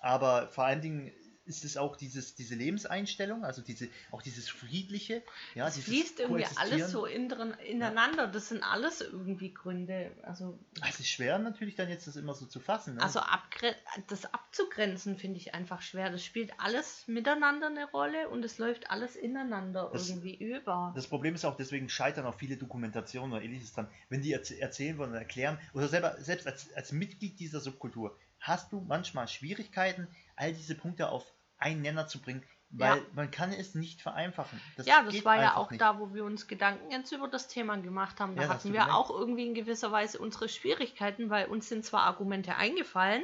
[0.00, 1.12] aber vor allen Dingen
[1.44, 5.22] ist es auch dieses, diese Lebenseinstellung, also diese, auch dieses Friedliche.
[5.54, 8.28] Ja, Es fließt irgendwie alles so in, drin, ineinander.
[8.28, 10.12] Das sind alles irgendwie Gründe.
[10.22, 12.94] Also Ah, Es ist schwer natürlich dann jetzt das immer so zu fassen.
[12.94, 13.02] Ne?
[13.02, 13.74] Also abgre
[14.08, 16.10] das abzugrenzen finde ich einfach schwer.
[16.10, 20.92] Das spielt alles miteinander eine Rolle und es läuft alles ineinander Das- irgendwie über.
[20.94, 24.50] das Problem ist auch, deswegen scheitern auch viele Dokumentationen oder ähnliches dran, wenn die erz
[24.52, 29.26] erzählen wollen und erklären, oder selber, selbst als, als Mitglied dieser Subkultur, hast du manchmal
[29.28, 31.24] Schwierigkeiten, all diese Punkte auf
[31.58, 33.02] einen Nenner zu bringen, weil Ja.
[33.14, 34.60] man kann es nicht vereinfachen.
[34.76, 35.80] Das ja, das war ja auch nicht.
[35.80, 38.34] da, wo wir uns Gedanken jetzt über das Thema gemacht haben.
[38.34, 38.92] Da Ja, hatten wir gemerkt.
[38.94, 43.22] auch irgendwie in gewisser Weise unsere Schwierigkeiten, weil uns sind zwar Argumente eingefallen,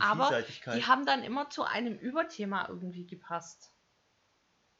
[0.00, 3.70] Aber die aber die haben dann immer zu einem Überthema irgendwie gepasst.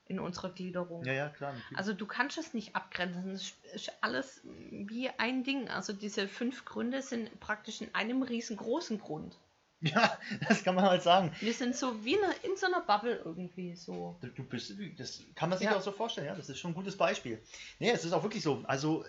[0.08, 1.04] In unserer Gliederung.
[1.04, 1.52] ja, ja, klar.
[1.52, 1.78] Natürlich.
[1.78, 3.32] Also du kannst es nicht abgrenzen.
[3.32, 5.68] Es ist alles wie ein Ding.
[5.68, 9.36] Also diese fünf Gründe sind praktisch in einem riesengroßen Grund.
[9.80, 11.32] ja, das kann man halt sagen.
[11.40, 14.16] Wir sind so wie in, einer- in so einer Bubble irgendwie so.
[14.22, 15.76] Du- Du bist, das kann man sich Ja.
[15.76, 17.42] auch so vorstellen, ja, das ist schon ein gutes Beispiel.
[17.78, 18.64] Nee, es ist auch wirklich so.
[18.66, 19.08] Also, äh,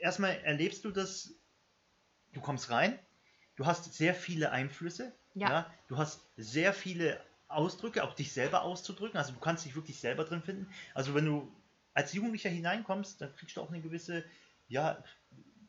[0.00, 1.32] erstmal erlebst du das,
[2.32, 2.98] du kommst rein,
[3.56, 5.72] du hast sehr viele Einflüsse, Ja.
[5.88, 10.24] du hast sehr viele Ausdrücke, auch dich selber auszudrücken, also du kannst dich wirklich selber
[10.24, 10.70] drin finden.
[10.94, 11.50] Also, wenn du
[11.94, 14.24] als Jugendlicher hineinkommst, dann kriegst du auch eine gewisse,
[14.68, 15.02] ja,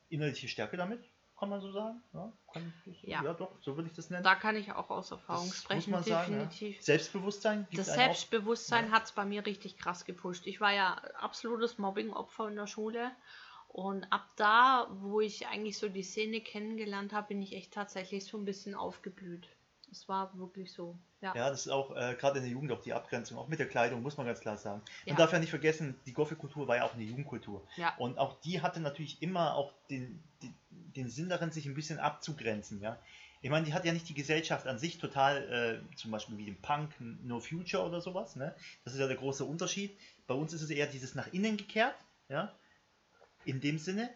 [0.09, 0.99] innerliche Stärke damit,
[1.39, 2.01] kann man so sagen.
[2.13, 3.23] Ja, kann das, Ja.
[3.23, 3.33] ja.
[3.33, 4.23] doch, so würde ich das nennen.
[4.23, 6.39] Da kann ich auch aus Erfahrung Das sprechen, muss man sagen, ja.
[6.45, 6.81] definitiv.
[6.83, 10.45] Selbstbewusstsein Das Selbstbewusstsein hat es bei mir richtig krass gepusht.
[10.47, 13.11] Ich war ja absolutes Mobbing-Opfer in der Schule.
[13.69, 18.25] Und ab da, wo ich eigentlich so die Szene kennengelernt habe, bin ich echt tatsächlich
[18.25, 19.47] so ein bisschen aufgeblüht.
[19.91, 20.97] Es war wirklich so.
[21.21, 21.35] Ja.
[21.35, 23.67] Ja, das ist auch äh, gerade in der Jugend auch die Abgrenzung, auch mit der
[23.67, 24.81] Kleidung, muss man ganz klar sagen.
[25.05, 25.15] Man Ja.
[25.15, 27.61] darf ja nicht vergessen, die Gothic-Kultur war ja auch eine Jugendkultur.
[27.75, 27.93] Ja.
[27.97, 30.53] Und auch die hatte natürlich immer auch den, den,
[30.95, 32.81] den Sinn darin, sich ein bisschen abzugrenzen.
[32.81, 32.99] Ja?
[33.41, 36.45] Ich meine, die hat ja nicht die Gesellschaft an sich total, äh, zum Beispiel wie
[36.45, 38.35] den Punk, No Future oder sowas.
[38.35, 38.53] Ne?
[38.83, 39.97] Das ist ja der große Unterschied.
[40.27, 41.95] Bei uns ist es eher dieses nach innen gekehrt,
[42.27, 42.53] ja,
[43.45, 44.09] in dem Sinne,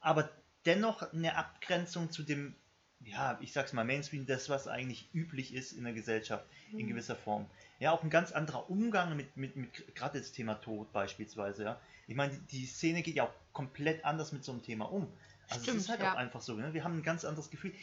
[0.00, 0.28] aber
[0.66, 2.54] dennoch eine Abgrenzung zu dem,
[3.00, 6.88] ja, ich sag's mal, Mainstream, das, was eigentlich üblich ist in der Gesellschaft, in Mhm.
[6.88, 7.46] gewisser Form.
[7.78, 11.80] Ja, auch ein ganz anderer Umgang mit, mit, mit gerade das Thema Tod beispielsweise, ja.
[12.08, 15.06] Ich meine, die Szene geht ja auch komplett anders mit so einem Thema um.
[15.48, 16.12] Also Stimmt, es ist halt ja.
[16.12, 16.74] auch einfach so, ne?
[16.74, 17.74] wir haben ein ganz anderes Gefühl.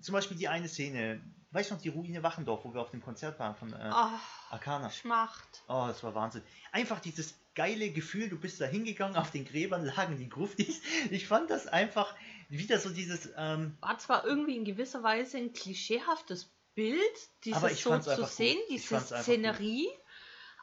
[0.00, 1.20] Zum Beispiel die eine Szene,
[1.52, 4.18] weißt du noch, die Ruine Wachendorf, wo wir auf dem Konzert waren von äh, Oh,
[4.50, 4.90] Arcana.
[4.90, 5.62] Schmacht.
[5.68, 6.42] Oh, das war Wahnsinn.
[6.72, 10.80] Einfach dieses geile Gefühl, du bist da hingegangen, auf den Gräbern lagen die Gruftis.
[11.10, 12.14] Ich fand das einfach
[12.48, 16.98] wieder so dieses, ähm, War zwar irgendwie in gewisser Weise ein klischeehaftes Bild,
[17.44, 18.28] dieses so zu gut.
[18.28, 20.01] sehen, diese einfach gut.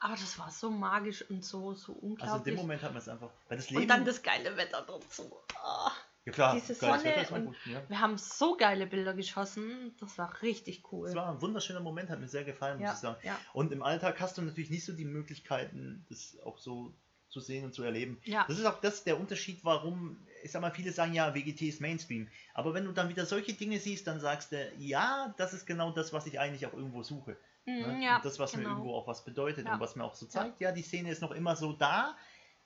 [0.01, 2.55] Aber das war so magisch und so, so also in dem unglaublich.
[2.55, 5.23] Moment hat man es einfach, weil das Leben, und dann das geile Wetter dazu.
[5.63, 5.89] Oh.
[6.25, 7.81] ja klar, diese Sonne Wetter und- gut, ja.
[7.88, 9.95] Wir haben so geile Bilder geschossen.
[9.99, 11.07] Das war richtig cool.
[11.09, 13.17] Es war ein wunderschöner Moment, hat mir sehr gefallen, muss ja, ich sagen.
[13.23, 16.93] ja, Und im Alltag hast du natürlich nicht so die Möglichkeiten, das auch so
[17.29, 18.19] zu sehen und zu erleben.
[18.23, 18.45] ja.
[18.47, 21.79] Das ist auch das der Unterschied, warum, ich sag mal, viele sagen ja, WGT ist
[21.81, 22.27] Mainstream.
[22.55, 25.91] Aber wenn du dann wieder solche Dinge siehst, dann sagst du, ja, das ist genau
[25.91, 27.38] das, was ich eigentlich auch irgendwo suche.
[27.69, 28.03] Ne?
[28.03, 28.75] ja und das, was mir genau.
[28.75, 29.73] irgendwo auch was bedeutet Ja.
[29.73, 30.71] und was mir auch so zeigt, ja.
[30.71, 32.17] die Szene ist noch immer so da,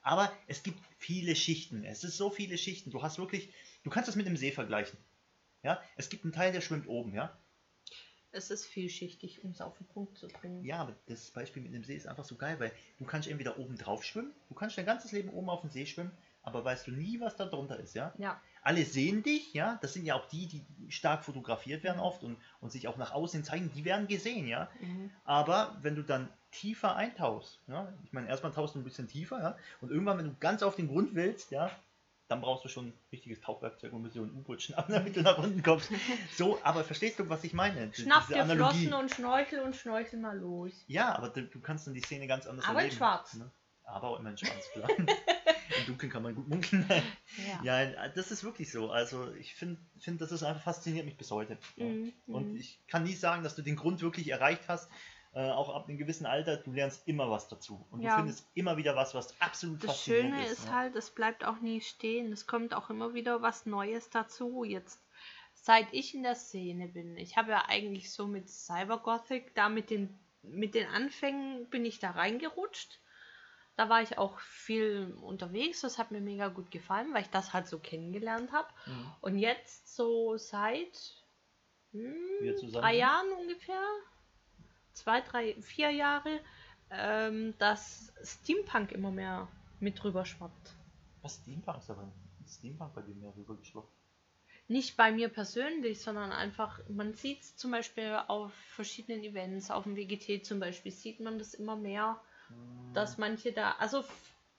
[0.02, 1.84] aber es gibt viele Schichten.
[1.84, 2.92] Es ist so viele Schichten.
[2.92, 4.98] Du hast wirklich, du kannst das mit einem See vergleichen.
[5.64, 7.38] Ja, es gibt einen Teil, der schwimmt oben, ja.
[8.36, 10.66] Es ist vielschichtig, um es auf den Punkt zu bringen.
[10.66, 13.60] Ja, aber das Beispiel mit dem See ist einfach so geil, weil du kannst entweder
[13.60, 16.12] oben drauf schwimmen, du kannst dein ganzes Leben oben auf dem See schwimmen,
[16.42, 18.12] aber weißt du nie, was da drunter ist, ja?
[18.18, 22.24] Ja, Alle sehen dich, ja, das sind ja auch die, die stark fotografiert werden oft
[22.24, 24.70] und, und sich auch nach außen zeigen, die werden gesehen, ja.
[24.80, 25.12] mhm.
[25.26, 29.40] Aber wenn du dann tiefer eintauchst, ja, ich meine, erstmal tauchst du ein bisschen tiefer,
[29.40, 31.70] ja, und irgendwann, wenn du ganz auf den Grund willst, ja,
[32.30, 35.22] dann brauchst du schon ein richtiges Tauchwerkzeug und musst dir ein U-Boot schnappen, damit du
[35.22, 35.92] nach unten kommst.
[36.36, 37.88] So, aber verstehst du, was ich meine?
[37.88, 38.88] Die- Schnapp dir Analogie.
[38.88, 40.72] Flossen und Schnorchel und schnorchel mal los.
[40.88, 42.98] Ja, aber du, du kannst dann die Szene ganz anders Aber in erleben.
[42.98, 43.34] schwarz.
[43.34, 43.52] Ne?
[43.84, 44.88] Aber auch immer in schwarz, klar.
[45.80, 46.86] Im Dunkeln kann man gut munkeln.
[47.64, 47.82] Ja.
[47.84, 48.92] Ja, das ist wirklich so.
[48.92, 51.58] Also ich finde, find, das ist einfach fasziniert mich bis heute.
[51.78, 51.86] Ja.
[51.86, 52.58] Mhm, Und mhm.
[52.58, 54.90] ich kann nie sagen, dass du den Grund wirklich erreicht hast.
[55.36, 57.88] Äh, auch ab einem gewissen Alter, du lernst immer was dazu.
[57.90, 58.12] Und Ja.
[58.12, 60.52] du findest immer wieder was, was absolut Das faszinierend Schöne ist.
[60.60, 60.76] ist ne?
[60.76, 62.32] halt, es bleibt auch nie stehen.
[62.32, 64.64] Es kommt auch immer wieder was Neues dazu.
[64.64, 65.04] Jetzt,
[65.54, 69.90] seit ich in der Szene bin, ich habe ja eigentlich so mit Cybergothic, da mit
[69.90, 73.00] den, mit den Anfängen bin ich da reingerutscht.
[73.76, 75.82] Da war ich auch viel unterwegs.
[75.82, 78.68] Das hat mir mega gut gefallen, weil ich das halt so kennengelernt habe.
[78.86, 79.12] Mhm.
[79.22, 81.24] Und jetzt so seit
[81.92, 82.96] hm, drei?
[82.96, 83.84] Jahren ungefähr,
[84.94, 86.40] zwei, drei, vier Jahre,
[86.90, 89.48] ähm, dass Steampunk immer mehr
[89.80, 90.76] mit drüber schwappt.
[91.22, 92.12] Was Steampunk ist aber
[92.48, 93.92] Steampunk bei dir mehr rübergeschwappt.
[94.68, 99.84] Nicht bei mir persönlich, sondern einfach, man sieht es zum Beispiel auf verschiedenen Events, auf
[99.84, 102.22] dem WGT zum Beispiel, sieht man das immer mehr.
[102.94, 104.04] Dass manche da, also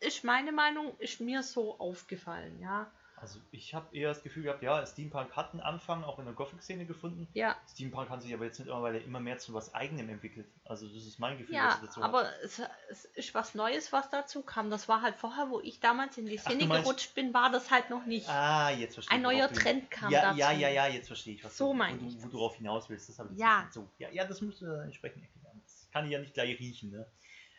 [0.01, 2.91] ist meine Meinung, ist mir so aufgefallen, ja.
[3.17, 6.35] Also ich habe eher das Gefühl gehabt, ja, Steampunk hat einen Anfang auch in der
[6.35, 7.27] Gothic-Szene gefunden.
[7.33, 10.47] Ja, Steampunk hat sich aber jetzt mittlerweile immer mehr zu was Eigenem entwickelt.
[10.65, 14.69] Also das ist mein Gefühl, Ja, aber es, es ist was Neues, was dazu kam.
[14.69, 17.51] Das war halt vorher, wo ich damals in die Ach, Szene meinst- gerutscht bin, war
[17.51, 18.29] das halt noch nicht.
[18.29, 19.25] Ah, jetzt verstehe Ein ich.
[19.25, 20.39] neuer worauf du- Trend kam ja, dazu.
[20.41, 22.33] Ja, ja, ja, jetzt verstehe ich, was So du, meine wo, ich du, wo du
[22.33, 23.09] darauf hinaus willst.
[23.09, 23.67] Das habe ich Ja.
[23.71, 23.89] so.
[23.99, 25.63] Ja, ja, das musst du dann entsprechend erklären.
[25.65, 27.07] Das kann ich ja nicht gleich riechen, ne?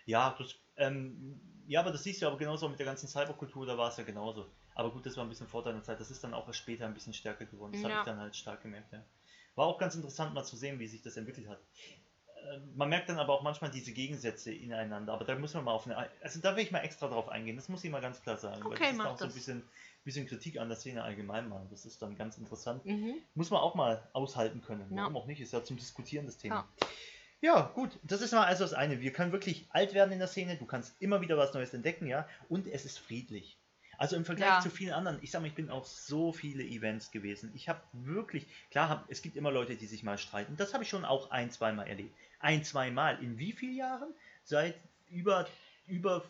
[0.05, 3.77] Ja, das, ähm, ja, aber das siehst du aber genauso mit der ganzen Cyberkultur, da
[3.77, 4.45] war es ja genauso.
[4.75, 5.99] Aber gut, das war ein bisschen vor deiner Zeit.
[5.99, 7.71] Das ist dann auch erst später ein bisschen stärker geworden.
[7.73, 7.99] Das habe Ja.
[8.01, 9.01] ich dann halt stark gemerkt, ja.
[9.55, 11.59] War auch ganz interessant mal zu sehen, wie sich das entwickelt hat.
[12.53, 15.71] Ähm, Man merkt dann aber auch manchmal diese Gegensätze ineinander, aber da muss man mal
[15.71, 15.97] auf eine.
[16.21, 18.63] Also da will ich mal extra drauf eingehen, das muss ich mal ganz klar sagen.
[18.65, 19.33] weil Okay, das ist auch so ein das.
[19.33, 19.63] bisschen,
[20.03, 21.65] bisschen Kritik an der Szene allgemein mal.
[21.71, 22.85] Das ist dann ganz interessant.
[22.85, 23.15] Mhm.
[23.33, 24.85] Muss man auch mal aushalten können.
[24.91, 25.39] Warum auch nicht?
[25.39, 26.67] Ist ja zum Diskutieren das Thema.
[26.81, 26.87] Ja.
[27.73, 29.01] Gut, das ist mal also das eine.
[29.01, 32.07] Wir können wirklich alt werden in der Szene, du kannst immer wieder was Neues entdecken,
[32.07, 33.57] ja, und es ist friedlich.
[33.97, 34.59] Also im Vergleich Ja.
[34.59, 37.51] zu vielen anderen, ich sag mal, ich bin auf so viele Events gewesen.
[37.55, 40.57] Ich habe wirklich, klar, hab, es gibt immer Leute, die sich mal streiten.
[40.57, 42.13] Das habe ich schon auch ein, zweimal erlebt.
[42.39, 43.21] Ein, zweimal.
[43.23, 44.13] In wie vielen Jahren?
[44.43, 44.75] Seit
[45.09, 45.47] über,
[45.87, 46.25] über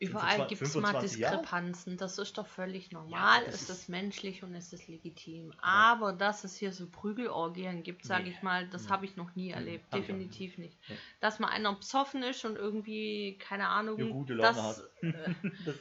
[0.00, 1.36] Überall 25 gibt es mal 25 Jahre?
[1.38, 5.52] Diskrepanzen, das ist doch völlig normal, das ist ist- das menschlich und ist das legitim.
[5.60, 8.30] Aber dass es hier so Prügelorgien gibt, sage Nee.
[8.30, 8.90] ich mal, das Nee.
[8.90, 10.78] habe ich noch nie Nee, erlebt, auch definitiv nicht.
[10.88, 10.96] Nee.
[11.20, 14.84] Dass mal einer besoffen ist und irgendwie, keine Ahnung, Ja, gute Laune dass, hat.
[15.02, 15.34] äh,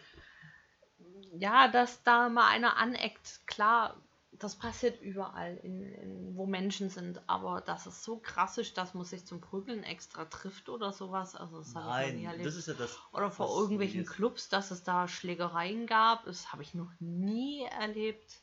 [1.33, 4.01] ja, dass da mal einer aneckt, klar,
[4.39, 8.93] das passiert überall, in, in, wo Menschen sind, aber dass es so krass ist, dass
[8.93, 12.45] man sich zum Prügeln extra trifft oder sowas, also das habe ich noch nie erlebt.
[12.45, 12.97] das ist ja das.
[13.13, 14.05] Oder vor irgendwelchen.
[14.05, 16.25] Clubs, dass es da Schlägereien gab.
[16.25, 18.41] Das habe ich noch nie erlebt.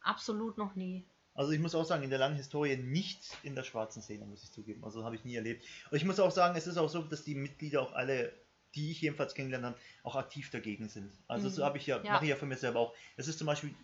[0.00, 1.04] Absolut noch nie.
[1.34, 4.42] Also ich muss auch sagen, in der langen Historie nicht in der schwarzen Szene, muss
[4.42, 4.84] ich zugeben.
[4.84, 5.64] Also habe ich nie erlebt.
[5.90, 8.32] Und ich muss auch sagen, es ist auch so, dass die Mitglieder auch alle,
[8.74, 11.12] die ich jedenfalls kennengelernt habe, auch aktiv dagegen sind.
[11.28, 11.52] Also Mhm.
[11.52, 12.12] so habe ich ja, Ja.
[12.14, 12.94] mache ich ja für mich selber auch.
[13.16, 13.74] Es ist zum Beispiel,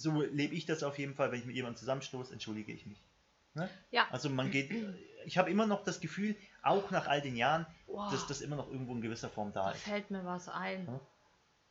[0.00, 2.98] so lebe ich das auf jeden Fall, wenn ich mit jemandem zusammenstoße, entschuldige ich mich.
[3.54, 3.68] Ne?
[3.90, 4.06] Ja.
[4.10, 4.70] Also man geht,
[5.26, 8.56] ich habe immer noch das Gefühl, auch nach all den Jahren, Boah, dass das immer
[8.56, 9.82] noch irgendwo in gewisser Form da da ist.
[9.82, 10.86] fällt mir was ein.
[10.86, 11.00] Ja.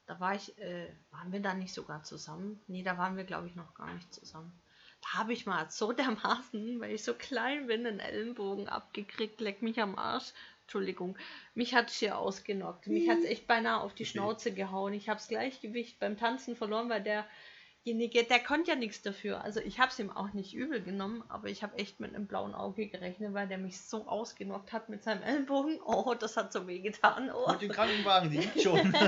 [0.06, 2.60] Da war ich, äh, waren wir da nicht sogar zusammen?
[2.68, 4.52] Nee, da waren wir, glaube ich, noch gar nicht zusammen.
[5.02, 9.62] Da habe ich mal so dermaßen, weil ich so klein bin, einen Ellenbogen abgekriegt, leck
[9.62, 10.34] mich am Arsch.
[10.64, 11.18] Entschuldigung,
[11.56, 12.88] mich hat es hier ausgenockt.
[12.88, 14.12] Mich hat es echt beinahe auf die Okay.
[14.12, 14.94] Schnauze gehauen.
[14.94, 17.02] Ich habe das Gleichgewicht beim Tanzen verloren, weil
[17.86, 19.44] derjenige, der konnte ja nichts dafür.
[19.44, 22.28] Also ich habe es ihm auch nicht übel genommen, aber ich habe echt mit einem
[22.28, 25.80] blauen Auge gerechnet, weil der mich so ausgenockt hat mit seinem Ellenbogen.
[25.84, 27.32] Oh, das hat so weh getan.
[27.32, 27.52] Oh.
[27.52, 28.94] Und den Krankenwagen, die liegt schon.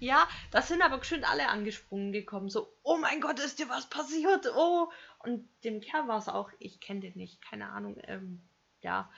[0.00, 2.48] Ja, da sind aber geschwind alle angesprungen gekommen.
[2.48, 4.46] So, oh mein Gott, ist dir was passiert?
[4.56, 4.90] Oh.
[5.18, 8.40] Und dem Kerl war es auch, ich kenne den nicht, keine Ahnung, ähm,
[8.80, 9.10] ja.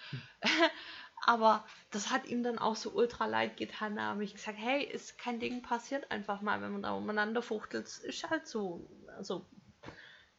[1.25, 3.97] aber das hat ihm dann auch so ultra leid getan.
[3.97, 7.43] Da habe ich gesagt, hey, ist kein Ding, passiert einfach mal, wenn man da umeinander
[7.43, 7.87] fuchtelt.
[7.87, 8.89] Ist halt so.
[9.17, 9.47] Also,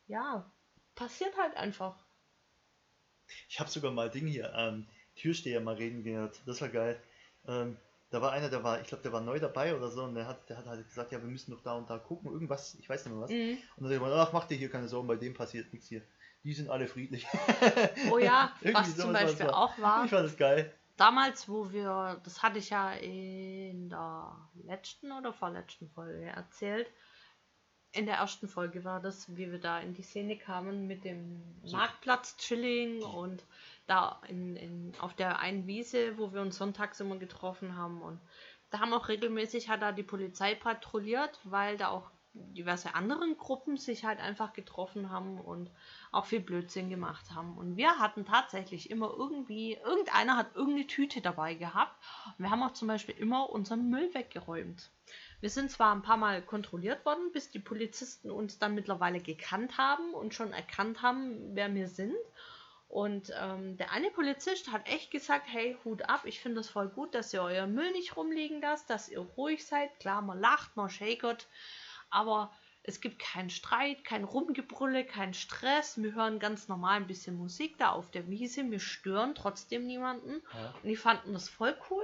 [0.07, 0.51] ja,
[0.95, 1.95] passiert halt einfach.
[3.47, 6.41] Ich habe sogar mal Ding hier, ähm, Türsteher mal reden gehört.
[6.45, 7.01] Das war geil.
[7.47, 7.77] Ähm,
[8.09, 10.27] da war einer, der war, ich glaube, der war neu dabei oder so und der
[10.27, 12.87] hat, der hat halt gesagt, ja, wir müssen doch da und da gucken, irgendwas, ich
[12.87, 13.31] weiß nicht mehr was.
[13.31, 13.57] Mhm.
[13.77, 15.87] Und dann hat er gesagt, ach, mach dir hier keine Sorgen, bei dem passiert nichts
[15.87, 16.03] hier.
[16.43, 17.25] Die sind alle friedlich.
[18.11, 19.53] Oh ja, was zum war Beispiel es.
[19.53, 20.03] auch war.
[20.05, 20.73] Ich fand das geil.
[20.97, 26.87] damals, wo wir, das hatte ich ja in der letzten oder vorletzten Folge erzählt.
[27.95, 31.43] In der ersten Folge war das, wie wir da in die Szene kamen mit dem
[31.63, 31.77] So.
[31.77, 33.45] Marktplatz Chilling und
[33.85, 38.01] da in, in, auf der einen Wiese, wo wir uns sonntags immer getroffen haben.
[38.01, 38.19] Und
[38.71, 43.77] da haben auch regelmäßig hat da die Polizei patrouilliert, weil da auch diverse anderen Gruppen
[43.77, 45.69] sich halt einfach getroffen haben und
[46.11, 47.57] auch viel Blödsinn gemacht haben.
[47.57, 51.95] Und wir hatten tatsächlich immer irgendwie, irgendeiner hat irgendeine Tüte dabei gehabt.
[52.37, 54.89] Und wir haben auch zum Beispiel immer unseren Müll weggeräumt.
[55.41, 59.77] Wir sind zwar ein paar Mal kontrolliert worden, bis die Polizisten uns dann mittlerweile gekannt
[59.77, 62.15] haben und schon erkannt haben, wer wir sind.
[62.93, 66.89] Und ähm, der eine Polizist hat echt gesagt, hey, Hut ab, ich finde es voll
[66.89, 69.99] gut, dass ihr euer Müll nicht rumliegen lasst, dass ihr ruhig seid.
[69.99, 71.47] Klar, man lacht, man shakert,
[72.13, 72.51] aber
[72.83, 76.01] es gibt keinen Streit, kein Rumgebrülle, keinen Stress.
[76.01, 80.41] Wir hören ganz normal ein bisschen Musik da auf der Wiese, wir stören trotzdem niemanden.
[80.53, 80.73] Ja.
[80.81, 82.03] Und die fanden das voll cool.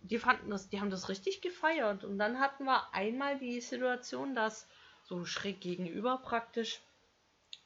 [0.00, 2.04] Die fanden das, die haben das richtig gefeiert.
[2.04, 4.66] Und dann hatten wir einmal die Situation, dass
[5.04, 6.80] so schräg gegenüber praktisch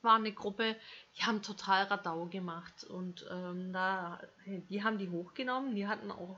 [0.02, 0.76] war eine Gruppe,
[1.16, 2.84] die haben total Radau gemacht.
[2.84, 6.36] Und ähm, da, die haben die hochgenommen, die hatten auch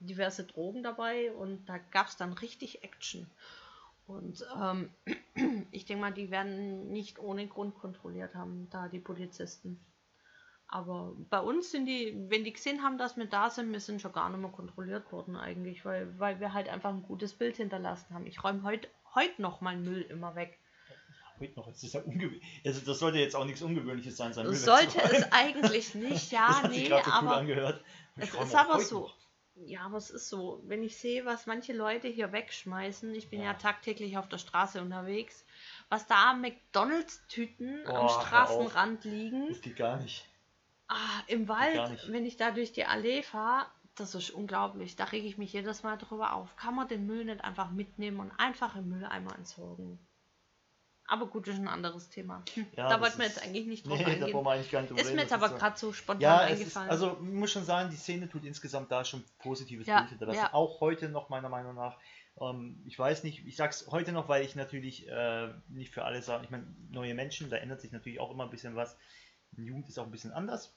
[0.00, 3.30] diverse Drogen dabei und da gab es dann richtig Action.
[4.06, 4.90] Und ähm,
[5.70, 9.84] ich denke mal, die werden nicht ohne Grund kontrolliert haben, da die Polizisten.
[10.68, 14.00] Aber bei uns sind die, wenn die gesehen haben, dass wir da sind, wir sind
[14.00, 17.56] schon gar nicht mehr kontrolliert worden eigentlich, weil, weil wir halt einfach ein gutes Bild
[17.56, 18.26] hinterlassen haben.
[18.26, 20.58] Ich räume heute heut noch meinen Müll immer weg.
[21.38, 22.44] Heute noch, das ist ja ungewöhnlich.
[22.64, 26.30] Also das sollte jetzt auch nichts Ungewöhnliches sein, sein Müll Sollte es eigentlich nicht, das
[26.30, 27.84] ja, hat sich nee, gerade so cool aber angehört.
[28.16, 29.00] Ich es ist aber so.
[29.00, 29.23] noch.
[29.56, 33.40] Ja, aber es ist so, wenn ich sehe, was manche Leute hier wegschmeißen, ich bin
[33.40, 33.54] ja, Ja.
[33.54, 35.44] tagtäglich auf der Straße unterwegs,
[35.88, 38.08] was da McDonalds-Tüten am.
[38.08, 40.26] Straßenrand liegen, Das geht gar nicht.
[40.88, 44.96] ah, im Wald, wenn ich da durch die Allee fahre, das ist unglaublich.
[44.96, 46.56] Da rege ich mich jedes Mal drüber auf.
[46.56, 49.98] Kann man den Müll nicht einfach mitnehmen und einfach im Mülleimer entsorgen?
[51.06, 52.42] Aber gut, das ist ein anderes Thema.
[52.54, 54.32] Hm, Ja, da wollten wir jetzt eigentlich nicht drauf Nee, da eingehen.
[54.32, 56.44] brauchen wir eigentlich gar nicht drüber Ist mir jetzt aber so- gerade so spontan Ja,
[56.46, 56.90] es ist, eingefallen.
[56.90, 60.38] also man muss schon sagen, die Szene tut insgesamt da schon positives Ja, Bild hinterlassen.
[60.38, 60.54] ja.
[60.54, 61.98] Auch heute noch meiner Meinung nach.
[62.40, 66.22] Ähm, ich weiß nicht, ich sag's heute noch, weil ich natürlich äh, nicht für alle
[66.22, 68.96] sage, ich meine, neue Menschen, da ändert sich natürlich auch immer ein bisschen was.
[69.52, 70.74] Die Jugend ist auch ein bisschen anders.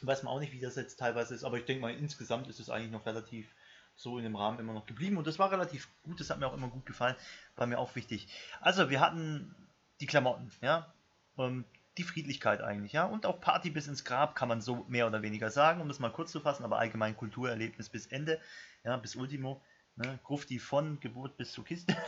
[0.00, 2.58] Weiß man auch nicht, wie das jetzt teilweise ist, aber ich denke mal, insgesamt ist
[2.60, 3.54] es eigentlich noch relativ
[3.96, 6.46] so in dem Rahmen immer noch geblieben und das war relativ gut, das hat mir
[6.46, 7.14] auch immer gut gefallen,
[7.56, 8.28] war mir auch wichtig.
[8.60, 9.54] Also wir hatten
[10.00, 10.92] die Klamotten, ja.
[11.38, 11.64] Ähm,
[11.96, 13.04] die Friedlichkeit eigentlich, ja.
[13.04, 16.00] Und auch Party bis ins Grab kann man so mehr oder weniger sagen, um das
[16.00, 18.40] mal kurz zu fassen, aber allgemein Kulturerlebnis bis Ende,
[18.82, 19.62] ja, bis Ultimo.
[19.96, 20.18] Ne?
[20.24, 21.94] Grufti von Geburt bis zur Kiste,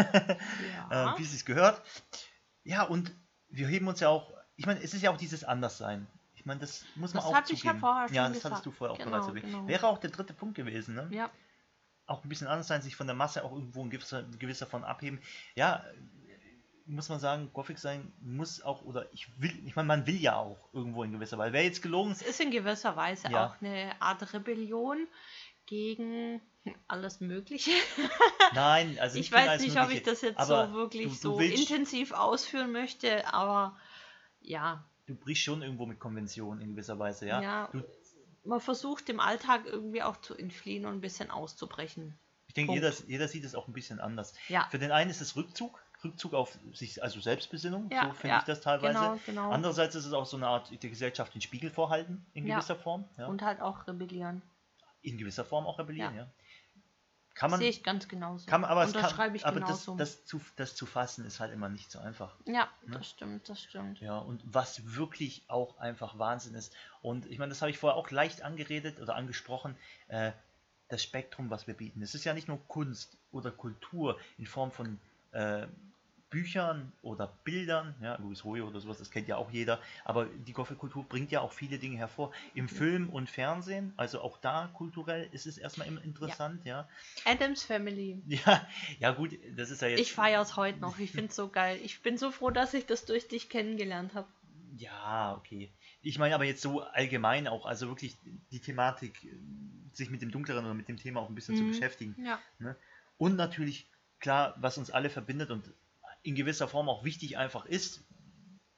[0.90, 1.14] Ja.
[1.14, 1.80] äh, wie es sich gehört.
[2.64, 3.14] Ja, und
[3.48, 6.08] wir heben uns ja auch, ich meine, es ist ja auch dieses Anderssein.
[6.34, 8.64] Ich meine, das muss man Das auch hatte ich ja vorher ja, schon das hattest
[8.64, 8.66] gesagt.
[8.66, 9.44] du vorher auch Genau, bereits erwähnt.
[9.46, 9.68] genau.
[9.68, 11.06] Wäre auch der dritte Punkt gewesen, ne?
[11.12, 11.30] ja.
[12.06, 14.84] Auch ein bisschen anders sein, sich von der Masse auch irgendwo ein gewisser, gewisser von
[14.84, 15.20] abheben.
[15.54, 15.84] Ja,
[16.86, 20.36] muss man sagen, Gothic sein muss auch, oder ich will, ich meine, man will ja
[20.36, 21.52] auch irgendwo in gewisser Weise.
[21.52, 23.46] Wäre jetzt gelungen, Es ist in gewisser Weise Ja.
[23.46, 25.08] auch eine Art Rebellion
[25.66, 26.40] gegen
[26.86, 27.72] alles Mögliche.
[28.54, 31.38] nein, also ich weiß nicht, ob Mögliche, ich das jetzt so wirklich du, du so
[31.40, 33.76] willst, intensiv ausführen möchte, aber
[34.40, 37.40] ja, Du brichst schon irgendwo mit Konventionen in gewisser Weise, ja.
[37.40, 37.68] Ja.
[37.70, 37.82] Du,
[38.46, 42.18] man versucht dem Alltag irgendwie auch zu entfliehen und ein bisschen auszubrechen.
[42.48, 42.82] ich denke, Punkt.
[42.82, 44.32] jeder, jeder sieht es auch ein bisschen anders.
[44.48, 48.28] Ja, Für den einen ist es Rückzug, Rückzug auf sich, also Selbstbesinnung, Ja, so finde
[48.34, 48.98] ja, ich das teilweise.
[48.98, 49.50] genau, genau.
[49.50, 53.08] Andererseits ist es auch so eine Art der Gesellschaft den Spiegel vorhalten, in gewisser Form.
[53.16, 54.42] Und halt auch rebellieren.
[55.02, 56.30] in gewisser Form auch rebellieren, Ja.
[57.36, 58.46] Kann man, Sehe ich ganz genauso.
[58.46, 59.96] kann man aber, und das kann, ich aber das, genauso.
[59.96, 62.34] das, zu, das zu fassen ist halt immer nicht so einfach.
[62.46, 62.96] ja, ne?
[62.96, 64.00] das stimmt, das stimmt.
[64.00, 66.72] Ja, und was wirklich auch einfach Wahnsinn ist.
[67.02, 69.76] Und ich meine, das habe ich vorher auch leicht angeredet oder angesprochen.
[70.08, 70.32] Äh,
[70.88, 72.00] das Spektrum, was wir bieten.
[72.00, 74.98] Es ist ja nicht nur Kunst oder Kultur in Form von
[75.32, 75.66] äh,
[76.30, 80.52] Büchern oder Bildern, ja, Louis Hoye oder sowas, das kennt ja auch jeder, aber die
[80.52, 82.32] Gothic-Kultur bringt ja auch viele Dinge hervor.
[82.54, 86.88] Im Film und Fernsehen, also auch da kulturell ist es erstmal immer interessant, ja.
[87.24, 88.22] Adams Family.
[88.26, 88.66] Ja,
[88.98, 90.00] ja gut, das ist ja jetzt.
[90.00, 90.98] Ich feiere es heute noch.
[90.98, 91.78] Ich finde es so geil.
[91.84, 94.28] Ich bin so froh, dass ich das durch dich kennengelernt habe.
[94.76, 95.70] Ja, okay.
[96.02, 98.16] Ich meine aber jetzt so allgemein auch, also wirklich
[98.50, 99.26] die Thematik,
[99.92, 101.68] sich mit dem Dunkleren oder mit dem Thema auch ein bisschen zu Mhm.
[101.68, 102.16] beschäftigen.
[102.22, 102.76] Ja.
[103.16, 103.86] Und natürlich,
[104.20, 105.72] klar, was uns alle verbindet und
[106.26, 108.04] in gewisser Form auch wichtig einfach ist,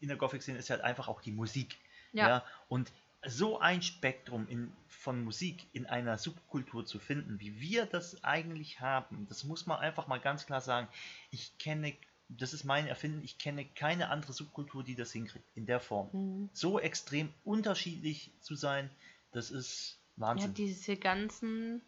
[0.01, 1.77] in der Gothic-Szene ist halt einfach auch die Musik.
[2.13, 2.45] Ja.
[2.69, 2.93] Und
[3.27, 8.81] so ein Spektrum in, von Musik in einer Subkultur zu finden, wie wir das eigentlich
[8.81, 10.89] haben, das muss man einfach mal ganz klar sagen.
[11.31, 11.95] Ich kenne,
[12.29, 16.11] das ist mein Erfinden, ich kenne keine andere Subkultur, die das hinkriegt, in der Form.
[16.13, 16.51] Mhm.
[16.53, 18.89] So extrem unterschiedlich zu sein,
[19.33, 20.55] das ist Ja, Wahnsinn.
[20.55, 21.83] diese ganzen.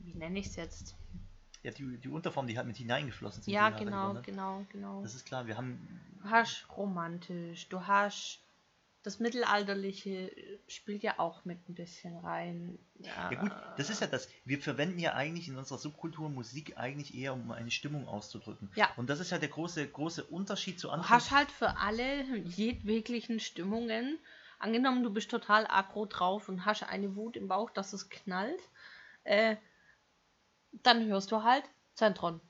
[0.00, 0.96] Wie nenne ich es jetzt?
[1.62, 3.52] Ja, die, die Unterform, die halt mit hineingeflossen sind.
[3.52, 4.22] Ja, genau, immer, ne?
[4.22, 5.02] genau, genau.
[5.02, 8.40] Das ist klar, wir haben Du hast romantisch, du hast
[9.02, 10.30] das Mittelalterliche
[10.68, 12.78] spielt ja auch mit ein bisschen rein.
[13.00, 14.28] Ja gut, das ist ja das.
[14.44, 18.70] Wir verwenden ja eigentlich in unserer Subkultur Musik eigentlich eher, um eine Stimmung auszudrücken.
[18.76, 18.90] Ja.
[18.96, 21.10] Und das ist ja der große, große Unterschied zu Du anderen.
[21.10, 24.18] hast halt für alle jedweglichen Stimmungen.
[24.60, 28.60] Angenommen, du bist total aggro drauf und hast eine Wut im Bauch, dass es knallt.
[29.24, 29.56] Äh,
[30.72, 32.40] dann hörst du halt Zentron.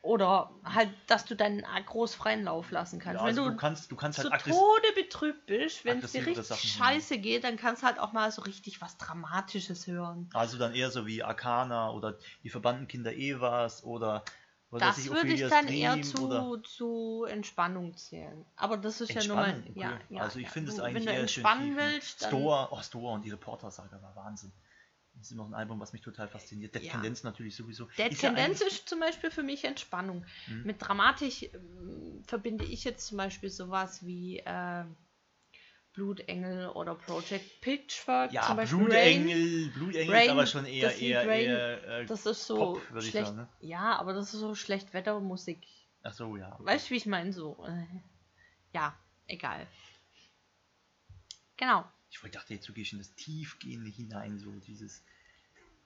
[0.00, 3.16] Oder halt, dass du deinen Aggros freien Lauf lassen kannst.
[3.16, 4.60] ja, Wenn also du du kannst, du kannst zu halt aggressiv.
[4.60, 8.12] Tode betrübt bist, wenn es dir richtig Sachen scheiße geht, dann kannst du halt auch
[8.12, 10.30] mal so richtig was Dramatisches hören.
[10.32, 14.22] Also dann eher so wie Arcana oder die verbannten Kinder Evas oder
[14.70, 18.46] Das ich, würde ich dann Dream eher zu, zu Entspannung zählen.
[18.56, 19.48] Aber das ist ja nur mal.
[19.50, 20.14] Entspannung, Ja, okay.
[20.14, 20.50] ja, also ich ja.
[20.52, 21.76] finde es eigentlich Wenn du eher schön entspannen ne?
[21.76, 22.30] willst, dann.
[22.30, 24.52] Stoa, oh Stoa und ihre Porter-Saga war Wahnsinn.
[25.18, 26.74] Das ist immer noch ein Album, was mich total fasziniert.
[26.74, 26.92] Dead Ja.
[26.92, 27.86] Tendenz natürlich sowieso.
[27.88, 30.24] Ist ja Tendenz ist zum Beispiel für mich Entspannung.
[30.46, 30.62] Mhm.
[30.64, 34.84] Mit Dramatik ähm, verbinde ich jetzt zum Beispiel sowas wie äh,
[35.92, 38.32] Blutengel oder Project Pitchfork.
[38.32, 39.22] Ja, zum Beispiel Rain.
[39.24, 42.82] Blutengel, Blutengel Rain, ist aber schon eher, eher, Rain, eher, äh, Das ist so Pop,
[43.00, 43.26] schlecht.
[43.26, 43.48] sagen, ne?
[43.60, 45.66] Ja, aber das ist so Schlechtwettermusik.
[46.04, 46.56] ach so, ja.
[46.60, 47.32] Weißt du, wie ich meine?
[47.32, 47.66] So.
[47.66, 47.84] Äh,
[48.72, 49.66] ja, egal.
[51.56, 51.84] Genau.
[52.10, 55.02] Ich dachte, jetzt wirklich in das Tiefgehende hinein, so dieses.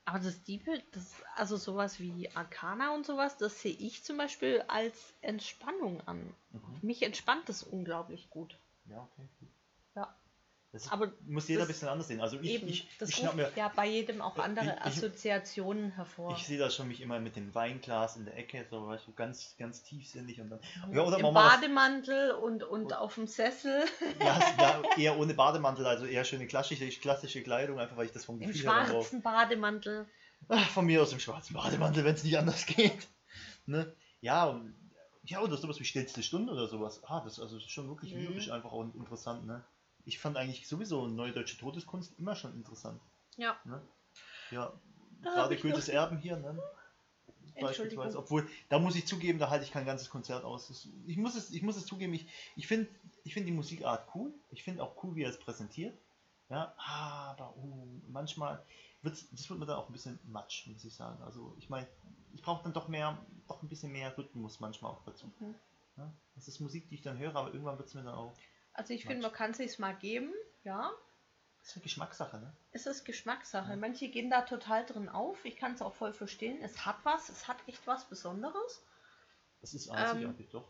[0.05, 4.65] Aber das Diepe, das, also sowas wie Arcana und sowas, das sehe ich zum Beispiel
[4.69, 6.35] als Entspannung an.
[6.51, 6.79] Mhm.
[6.83, 8.57] Mich entspannt das unglaublich gut.
[8.87, 9.29] Ja, okay.
[9.95, 10.15] Ja.
[10.73, 12.23] Das Aber muss jeder ein bisschen anders sehen.
[12.23, 15.93] Also ich, Eben, ich, das ich ruft mir, ja bei jedem auch andere ich- Assoziationen
[15.93, 16.35] hervor.
[16.35, 19.13] ich sehe das schon mich immer mit dem Weinglas in der Ecke, so weißt du,
[19.13, 20.61] ganz, ganz tiefsinnig und dann.
[20.91, 23.85] Ja, oder Im wir was- Bademantel und, und auf dem Sessel.
[24.19, 28.25] Ja, ja, eher ohne Bademantel, also eher schöne klassische, klassische Kleidung, einfach weil ich das
[28.25, 28.87] vom Im Gefühl brauche.
[28.87, 30.07] schwarzen Bademantel.
[30.49, 33.07] Ach, Von mir aus im schwarzen Bademantel, wenn es nicht anders geht.
[33.67, 33.95] Ne?
[34.23, 34.75] Ja, und-
[35.25, 37.01] ja, oder sowas wie stillste Stunde oder sowas.
[37.05, 38.21] Ah, das also das ist schon wirklich Mhm.
[38.23, 39.63] lyrisch einfach und interessant, ne?
[40.05, 43.01] Ich fand eigentlich sowieso neue deutsche Todeskunst immer schon interessant.
[43.37, 43.57] Ja.
[43.65, 43.81] Ne?
[44.51, 44.73] Ja,
[45.23, 46.61] Da hab gerade Goethes noch- Erben hier, ne?
[47.61, 48.19] Beispielsweise.
[48.19, 50.69] Obwohl, da muss ich zugeben, da halte ich kein ganzes Konzert aus.
[50.69, 52.27] Das, ich, muss es, ich muss es zugeben, ich,
[52.57, 52.89] ich finde
[53.25, 54.33] ich find die Musikart cool.
[54.51, 55.97] Ich finde auch cool, wie er es präsentiert.
[56.49, 58.63] Ja, aber uh, manchmal
[59.03, 61.23] wird's, das wird mir dann auch ein bisschen matsch, muss ich sagen.
[61.23, 61.87] Also ich meine,
[62.35, 65.31] ich brauche dann doch mehr, doch ein bisschen mehr Rhythmus manchmal auch dazu.
[65.39, 65.55] Mhm.
[65.97, 66.13] Ja?
[66.35, 68.35] Das ist Musik, die ich dann höre, aber irgendwann wird es mir dann auch.
[68.75, 70.33] Also ich finde, man kann sich's mal geben,
[70.65, 70.91] ja.
[71.63, 72.57] Ist eine Geschmackssache, ne?
[72.73, 73.71] Es ist Geschmackssache.
[73.71, 73.77] Ja.
[73.77, 75.45] Manche gehen da total drin auf.
[75.45, 76.61] Ich kann es auch voll verstehen.
[76.61, 78.85] Es hat was, es hat echt was Besonderes.
[79.61, 80.69] Das ist Ähm, einzigartig, doch.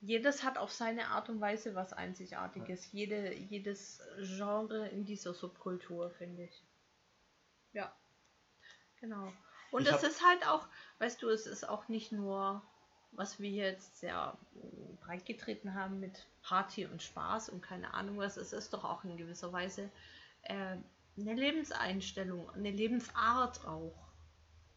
[0.00, 2.92] Jedes hat auf seine Art und Weise was Einzigartiges.
[2.92, 6.64] Jede, jedes Genre in dieser Subkultur, finde ich.
[7.72, 7.92] Ja.
[9.00, 9.32] Genau.
[9.72, 10.66] Und es ist halt auch,
[10.98, 12.62] weißt du, es ist auch nicht nur,
[13.16, 18.18] was wir jetzt sehr mm, breit getreten haben mit Party und Spaß und keine Ahnung
[18.18, 18.36] was.
[18.36, 19.90] Es ist doch auch in gewisser Weise
[20.42, 20.76] äh,
[21.18, 23.92] eine Lebenseinstellung, eine Lebensart auch.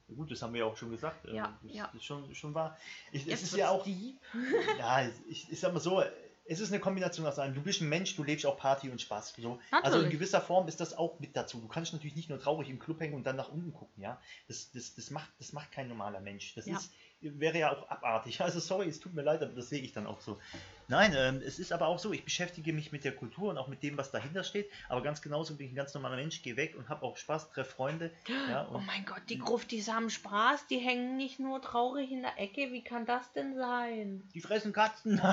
[0.07, 1.25] Ja, Gut, das haben wir ja auch schon gesagt.
[1.25, 1.85] äh, Ja, das, ja.
[1.93, 2.77] ist schon, schon wahr.
[3.11, 3.85] Ich, es ist ja auch.
[4.79, 6.01] Ja, ich, ich sag mal so,
[6.45, 7.53] es ist eine Kombination aus allem.
[7.53, 9.35] Du bist ein Mensch, du lebst auch Party und Spaß.
[9.37, 9.59] So.
[9.83, 11.59] Also in gewisser Form ist das auch mit dazu.
[11.59, 14.19] Du kannst natürlich nicht nur traurig im Club hängen und dann nach unten gucken, ja.
[14.47, 16.55] Das, das, das, macht, das macht kein normaler Mensch.
[16.55, 16.77] Das Ja.
[16.77, 18.39] ist, wäre ja auch abartig.
[18.49, 20.39] Also sorry, es tut mir leid, aber das sehe ich dann auch so.
[20.87, 23.67] Nein, ähm, es ist aber auch so, ich beschäftige mich mit der Kultur und auch
[23.67, 24.71] mit dem, was dahinter steht.
[24.87, 27.51] Aber ganz genauso bin ich ein ganz normaler Mensch, gehe weg und habe auch Spaß,
[27.51, 28.11] treffe Freunde.
[28.27, 32.39] Ja, Oh mein Gott, die Gruftis haben Spaß, die hängen nicht nur traurig in der
[32.39, 32.71] Ecke.
[32.71, 34.27] Wie kann das denn sein?
[34.33, 35.21] die fressen Katzen.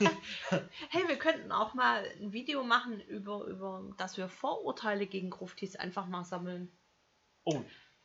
[0.90, 5.76] Hey, wir könnten auch mal ein Video machen über, über dass wir Vorurteile gegen Gruftis
[5.76, 6.70] einfach mal sammeln.
[7.44, 7.62] oh,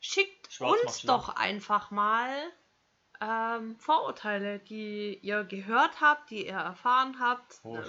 [0.08, 2.30] Schickt Schwarz uns doch einfach mal
[3.20, 7.60] ähm, Vorurteile, die ihr gehört habt, die ihr erfahren habt.
[7.64, 7.80] Oh.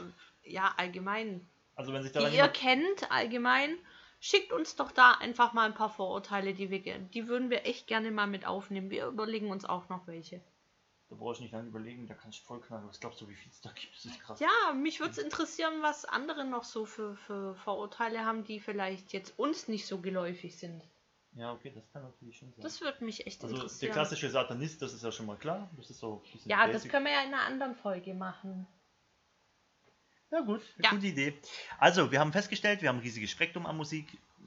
[0.42, 1.46] Ja, allgemein.
[1.74, 3.76] also wenn sich daran Die ihr kennt, allgemein.
[4.18, 7.86] Schickt uns doch da einfach mal ein paar Vorurteile, die wir die würden wir echt
[7.86, 8.88] gerne mal mit aufnehmen.
[8.88, 10.40] Wir überlegen uns auch noch welche.
[11.10, 12.88] Da brauche ich nicht lange überlegen, da kann ich voll knallen.
[12.88, 13.94] Was glaubst du, wie viel es da gibt?
[13.94, 14.40] Das ist krass.
[14.40, 19.12] Ja, mich würde es interessieren, was andere noch so für, für Vorurteile haben, die vielleicht
[19.12, 20.82] jetzt uns nicht so geläufig sind.
[21.37, 22.62] Ja, okay, das kann natürlich schon sein.
[22.62, 23.93] Das würde mich echt also der interessieren.
[23.93, 25.70] klassische Satanist, das ist ja schon mal klar.
[25.76, 26.91] Das ist so ja, das basic.
[26.91, 28.66] können wir ja in einer anderen Folge machen.
[30.30, 30.91] Ja gut, Ja.
[30.91, 31.34] gute Idee.
[31.78, 34.07] Also, wir haben festgestellt, wir haben ein riesiges Spektrum an Musik.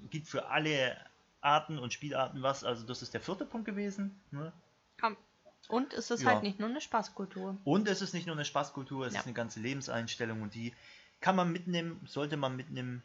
[0.10, 0.98] Gibt für alle
[1.42, 2.64] Arten und Spielarten was.
[2.64, 4.20] Also das ist der vierte Punkt gewesen.
[4.32, 4.52] Ne?
[5.02, 5.16] Ja.
[5.70, 6.30] Und es ist Ja.
[6.32, 7.56] halt nicht nur eine Spaßkultur.
[7.64, 9.20] Und es ist nicht nur eine Spaßkultur, es Ja.
[9.20, 10.74] ist eine ganze Lebenseinstellung und die
[11.22, 13.04] kann man mitnehmen, sollte man mitnehmen,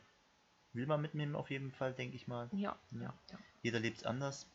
[0.73, 2.49] will man mitnehmen auf jeden Fall, denke ich mal.
[2.53, 2.77] Ja.
[2.93, 3.39] ja, ja.
[3.65, 4.47] Jeder lebt es anders.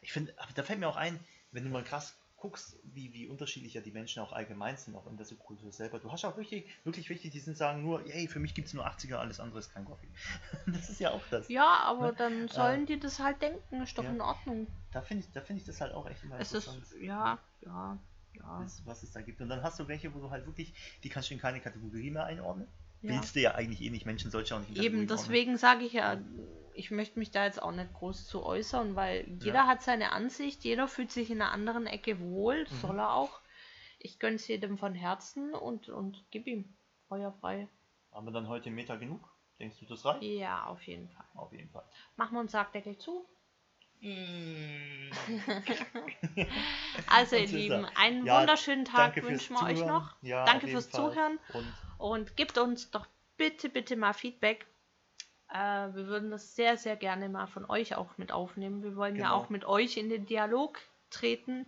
[0.00, 1.20] Ich finde, aber da fällt mir auch ein,
[1.52, 5.06] wenn du mal krass guckst, wie, wie unterschiedlich ja die Menschen auch allgemein sind, auch
[5.06, 5.98] in der Subkultur selber.
[5.98, 8.72] Du hast auch wirklich, wirklich wichtig, die sind sagen nur, hey, für mich gibt es
[8.72, 10.08] nur 80er, alles andere ist kein Coffee.
[10.68, 11.50] das ist ja auch das.
[11.50, 12.14] Ja, aber Ne?
[12.16, 14.10] dann sollen die das halt denken, ist doch Ja.
[14.10, 14.66] in Ordnung.
[14.90, 17.02] Da finde ich, da finde ich das halt auch echt immer Es ist, interessant.
[17.02, 17.98] ja, ja,
[18.32, 18.60] ja.
[18.64, 19.42] Was, was es da gibt.
[19.42, 20.72] Und dann hast du welche, wo du halt wirklich,
[21.04, 22.68] die kannst du in keine Kategorie mehr einordnen.
[23.02, 23.14] Ja.
[23.14, 25.92] Willst du ja eigentlich eh nicht, Menschen sollst du auch nicht Eben, deswegen sage ich
[25.94, 26.18] ja,
[26.74, 30.64] ich möchte mich da jetzt auch nicht groß zu äußern, weil jeder hat seine Ansicht,
[30.64, 32.76] jeder fühlt sich in einer anderen Ecke wohl, Mhm.
[32.76, 33.40] soll er auch.
[33.98, 36.64] Ich gönn's jedem von Herzen und, und gib ihm
[37.08, 37.68] feuerfrei.
[38.12, 39.28] Haben wir dann heute Meta genug?
[39.58, 40.22] Denkst du, das reicht?
[40.22, 41.24] Ja, auf jeden Fall.
[41.34, 41.84] Auf jeden Fall.
[42.16, 43.26] Machen wir uns Sargdeckel zu.
[44.00, 45.10] Mm.
[47.08, 50.14] Also, ihr Lieben, einen Ja, wunderschönen Tag wünschen wir euch noch.
[50.22, 51.10] Ja, Danke fürs Fall.
[51.12, 51.38] Zuhören.
[51.52, 51.66] Und
[51.98, 54.66] Und gebt uns doch bitte, bitte mal Feedback.
[55.48, 58.82] Äh, wir würden das sehr, sehr gerne mal von euch auch mit aufnehmen.
[58.82, 59.36] Wir wollen ja Genau.
[59.36, 60.78] auch mit euch in den Dialog
[61.10, 61.66] treten.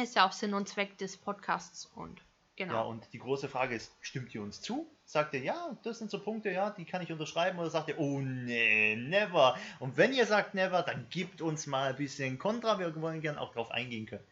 [0.00, 1.86] Ist ja auch Sinn und Zweck des Podcasts.
[1.86, 2.20] Und
[2.56, 2.74] genau.
[2.74, 4.86] Ja, und die große Frage ist, stimmt ihr uns zu?
[5.08, 7.60] Sagt ihr, ja, das sind so Punkte, ja, die kann ich unterschreiben?
[7.60, 9.56] Oder sagt ihr, oh nee, never?
[9.78, 12.80] Und wenn ihr sagt never, dann gebt uns mal ein bisschen Kontra.
[12.80, 14.26] Wir wollen gerne auch drauf eingehen können.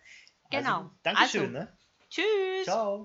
[0.50, 0.78] Genau.
[0.78, 1.78] Also, Dankeschön, Also, ne?
[2.10, 2.64] Tschüss.
[2.64, 3.02] Ciao.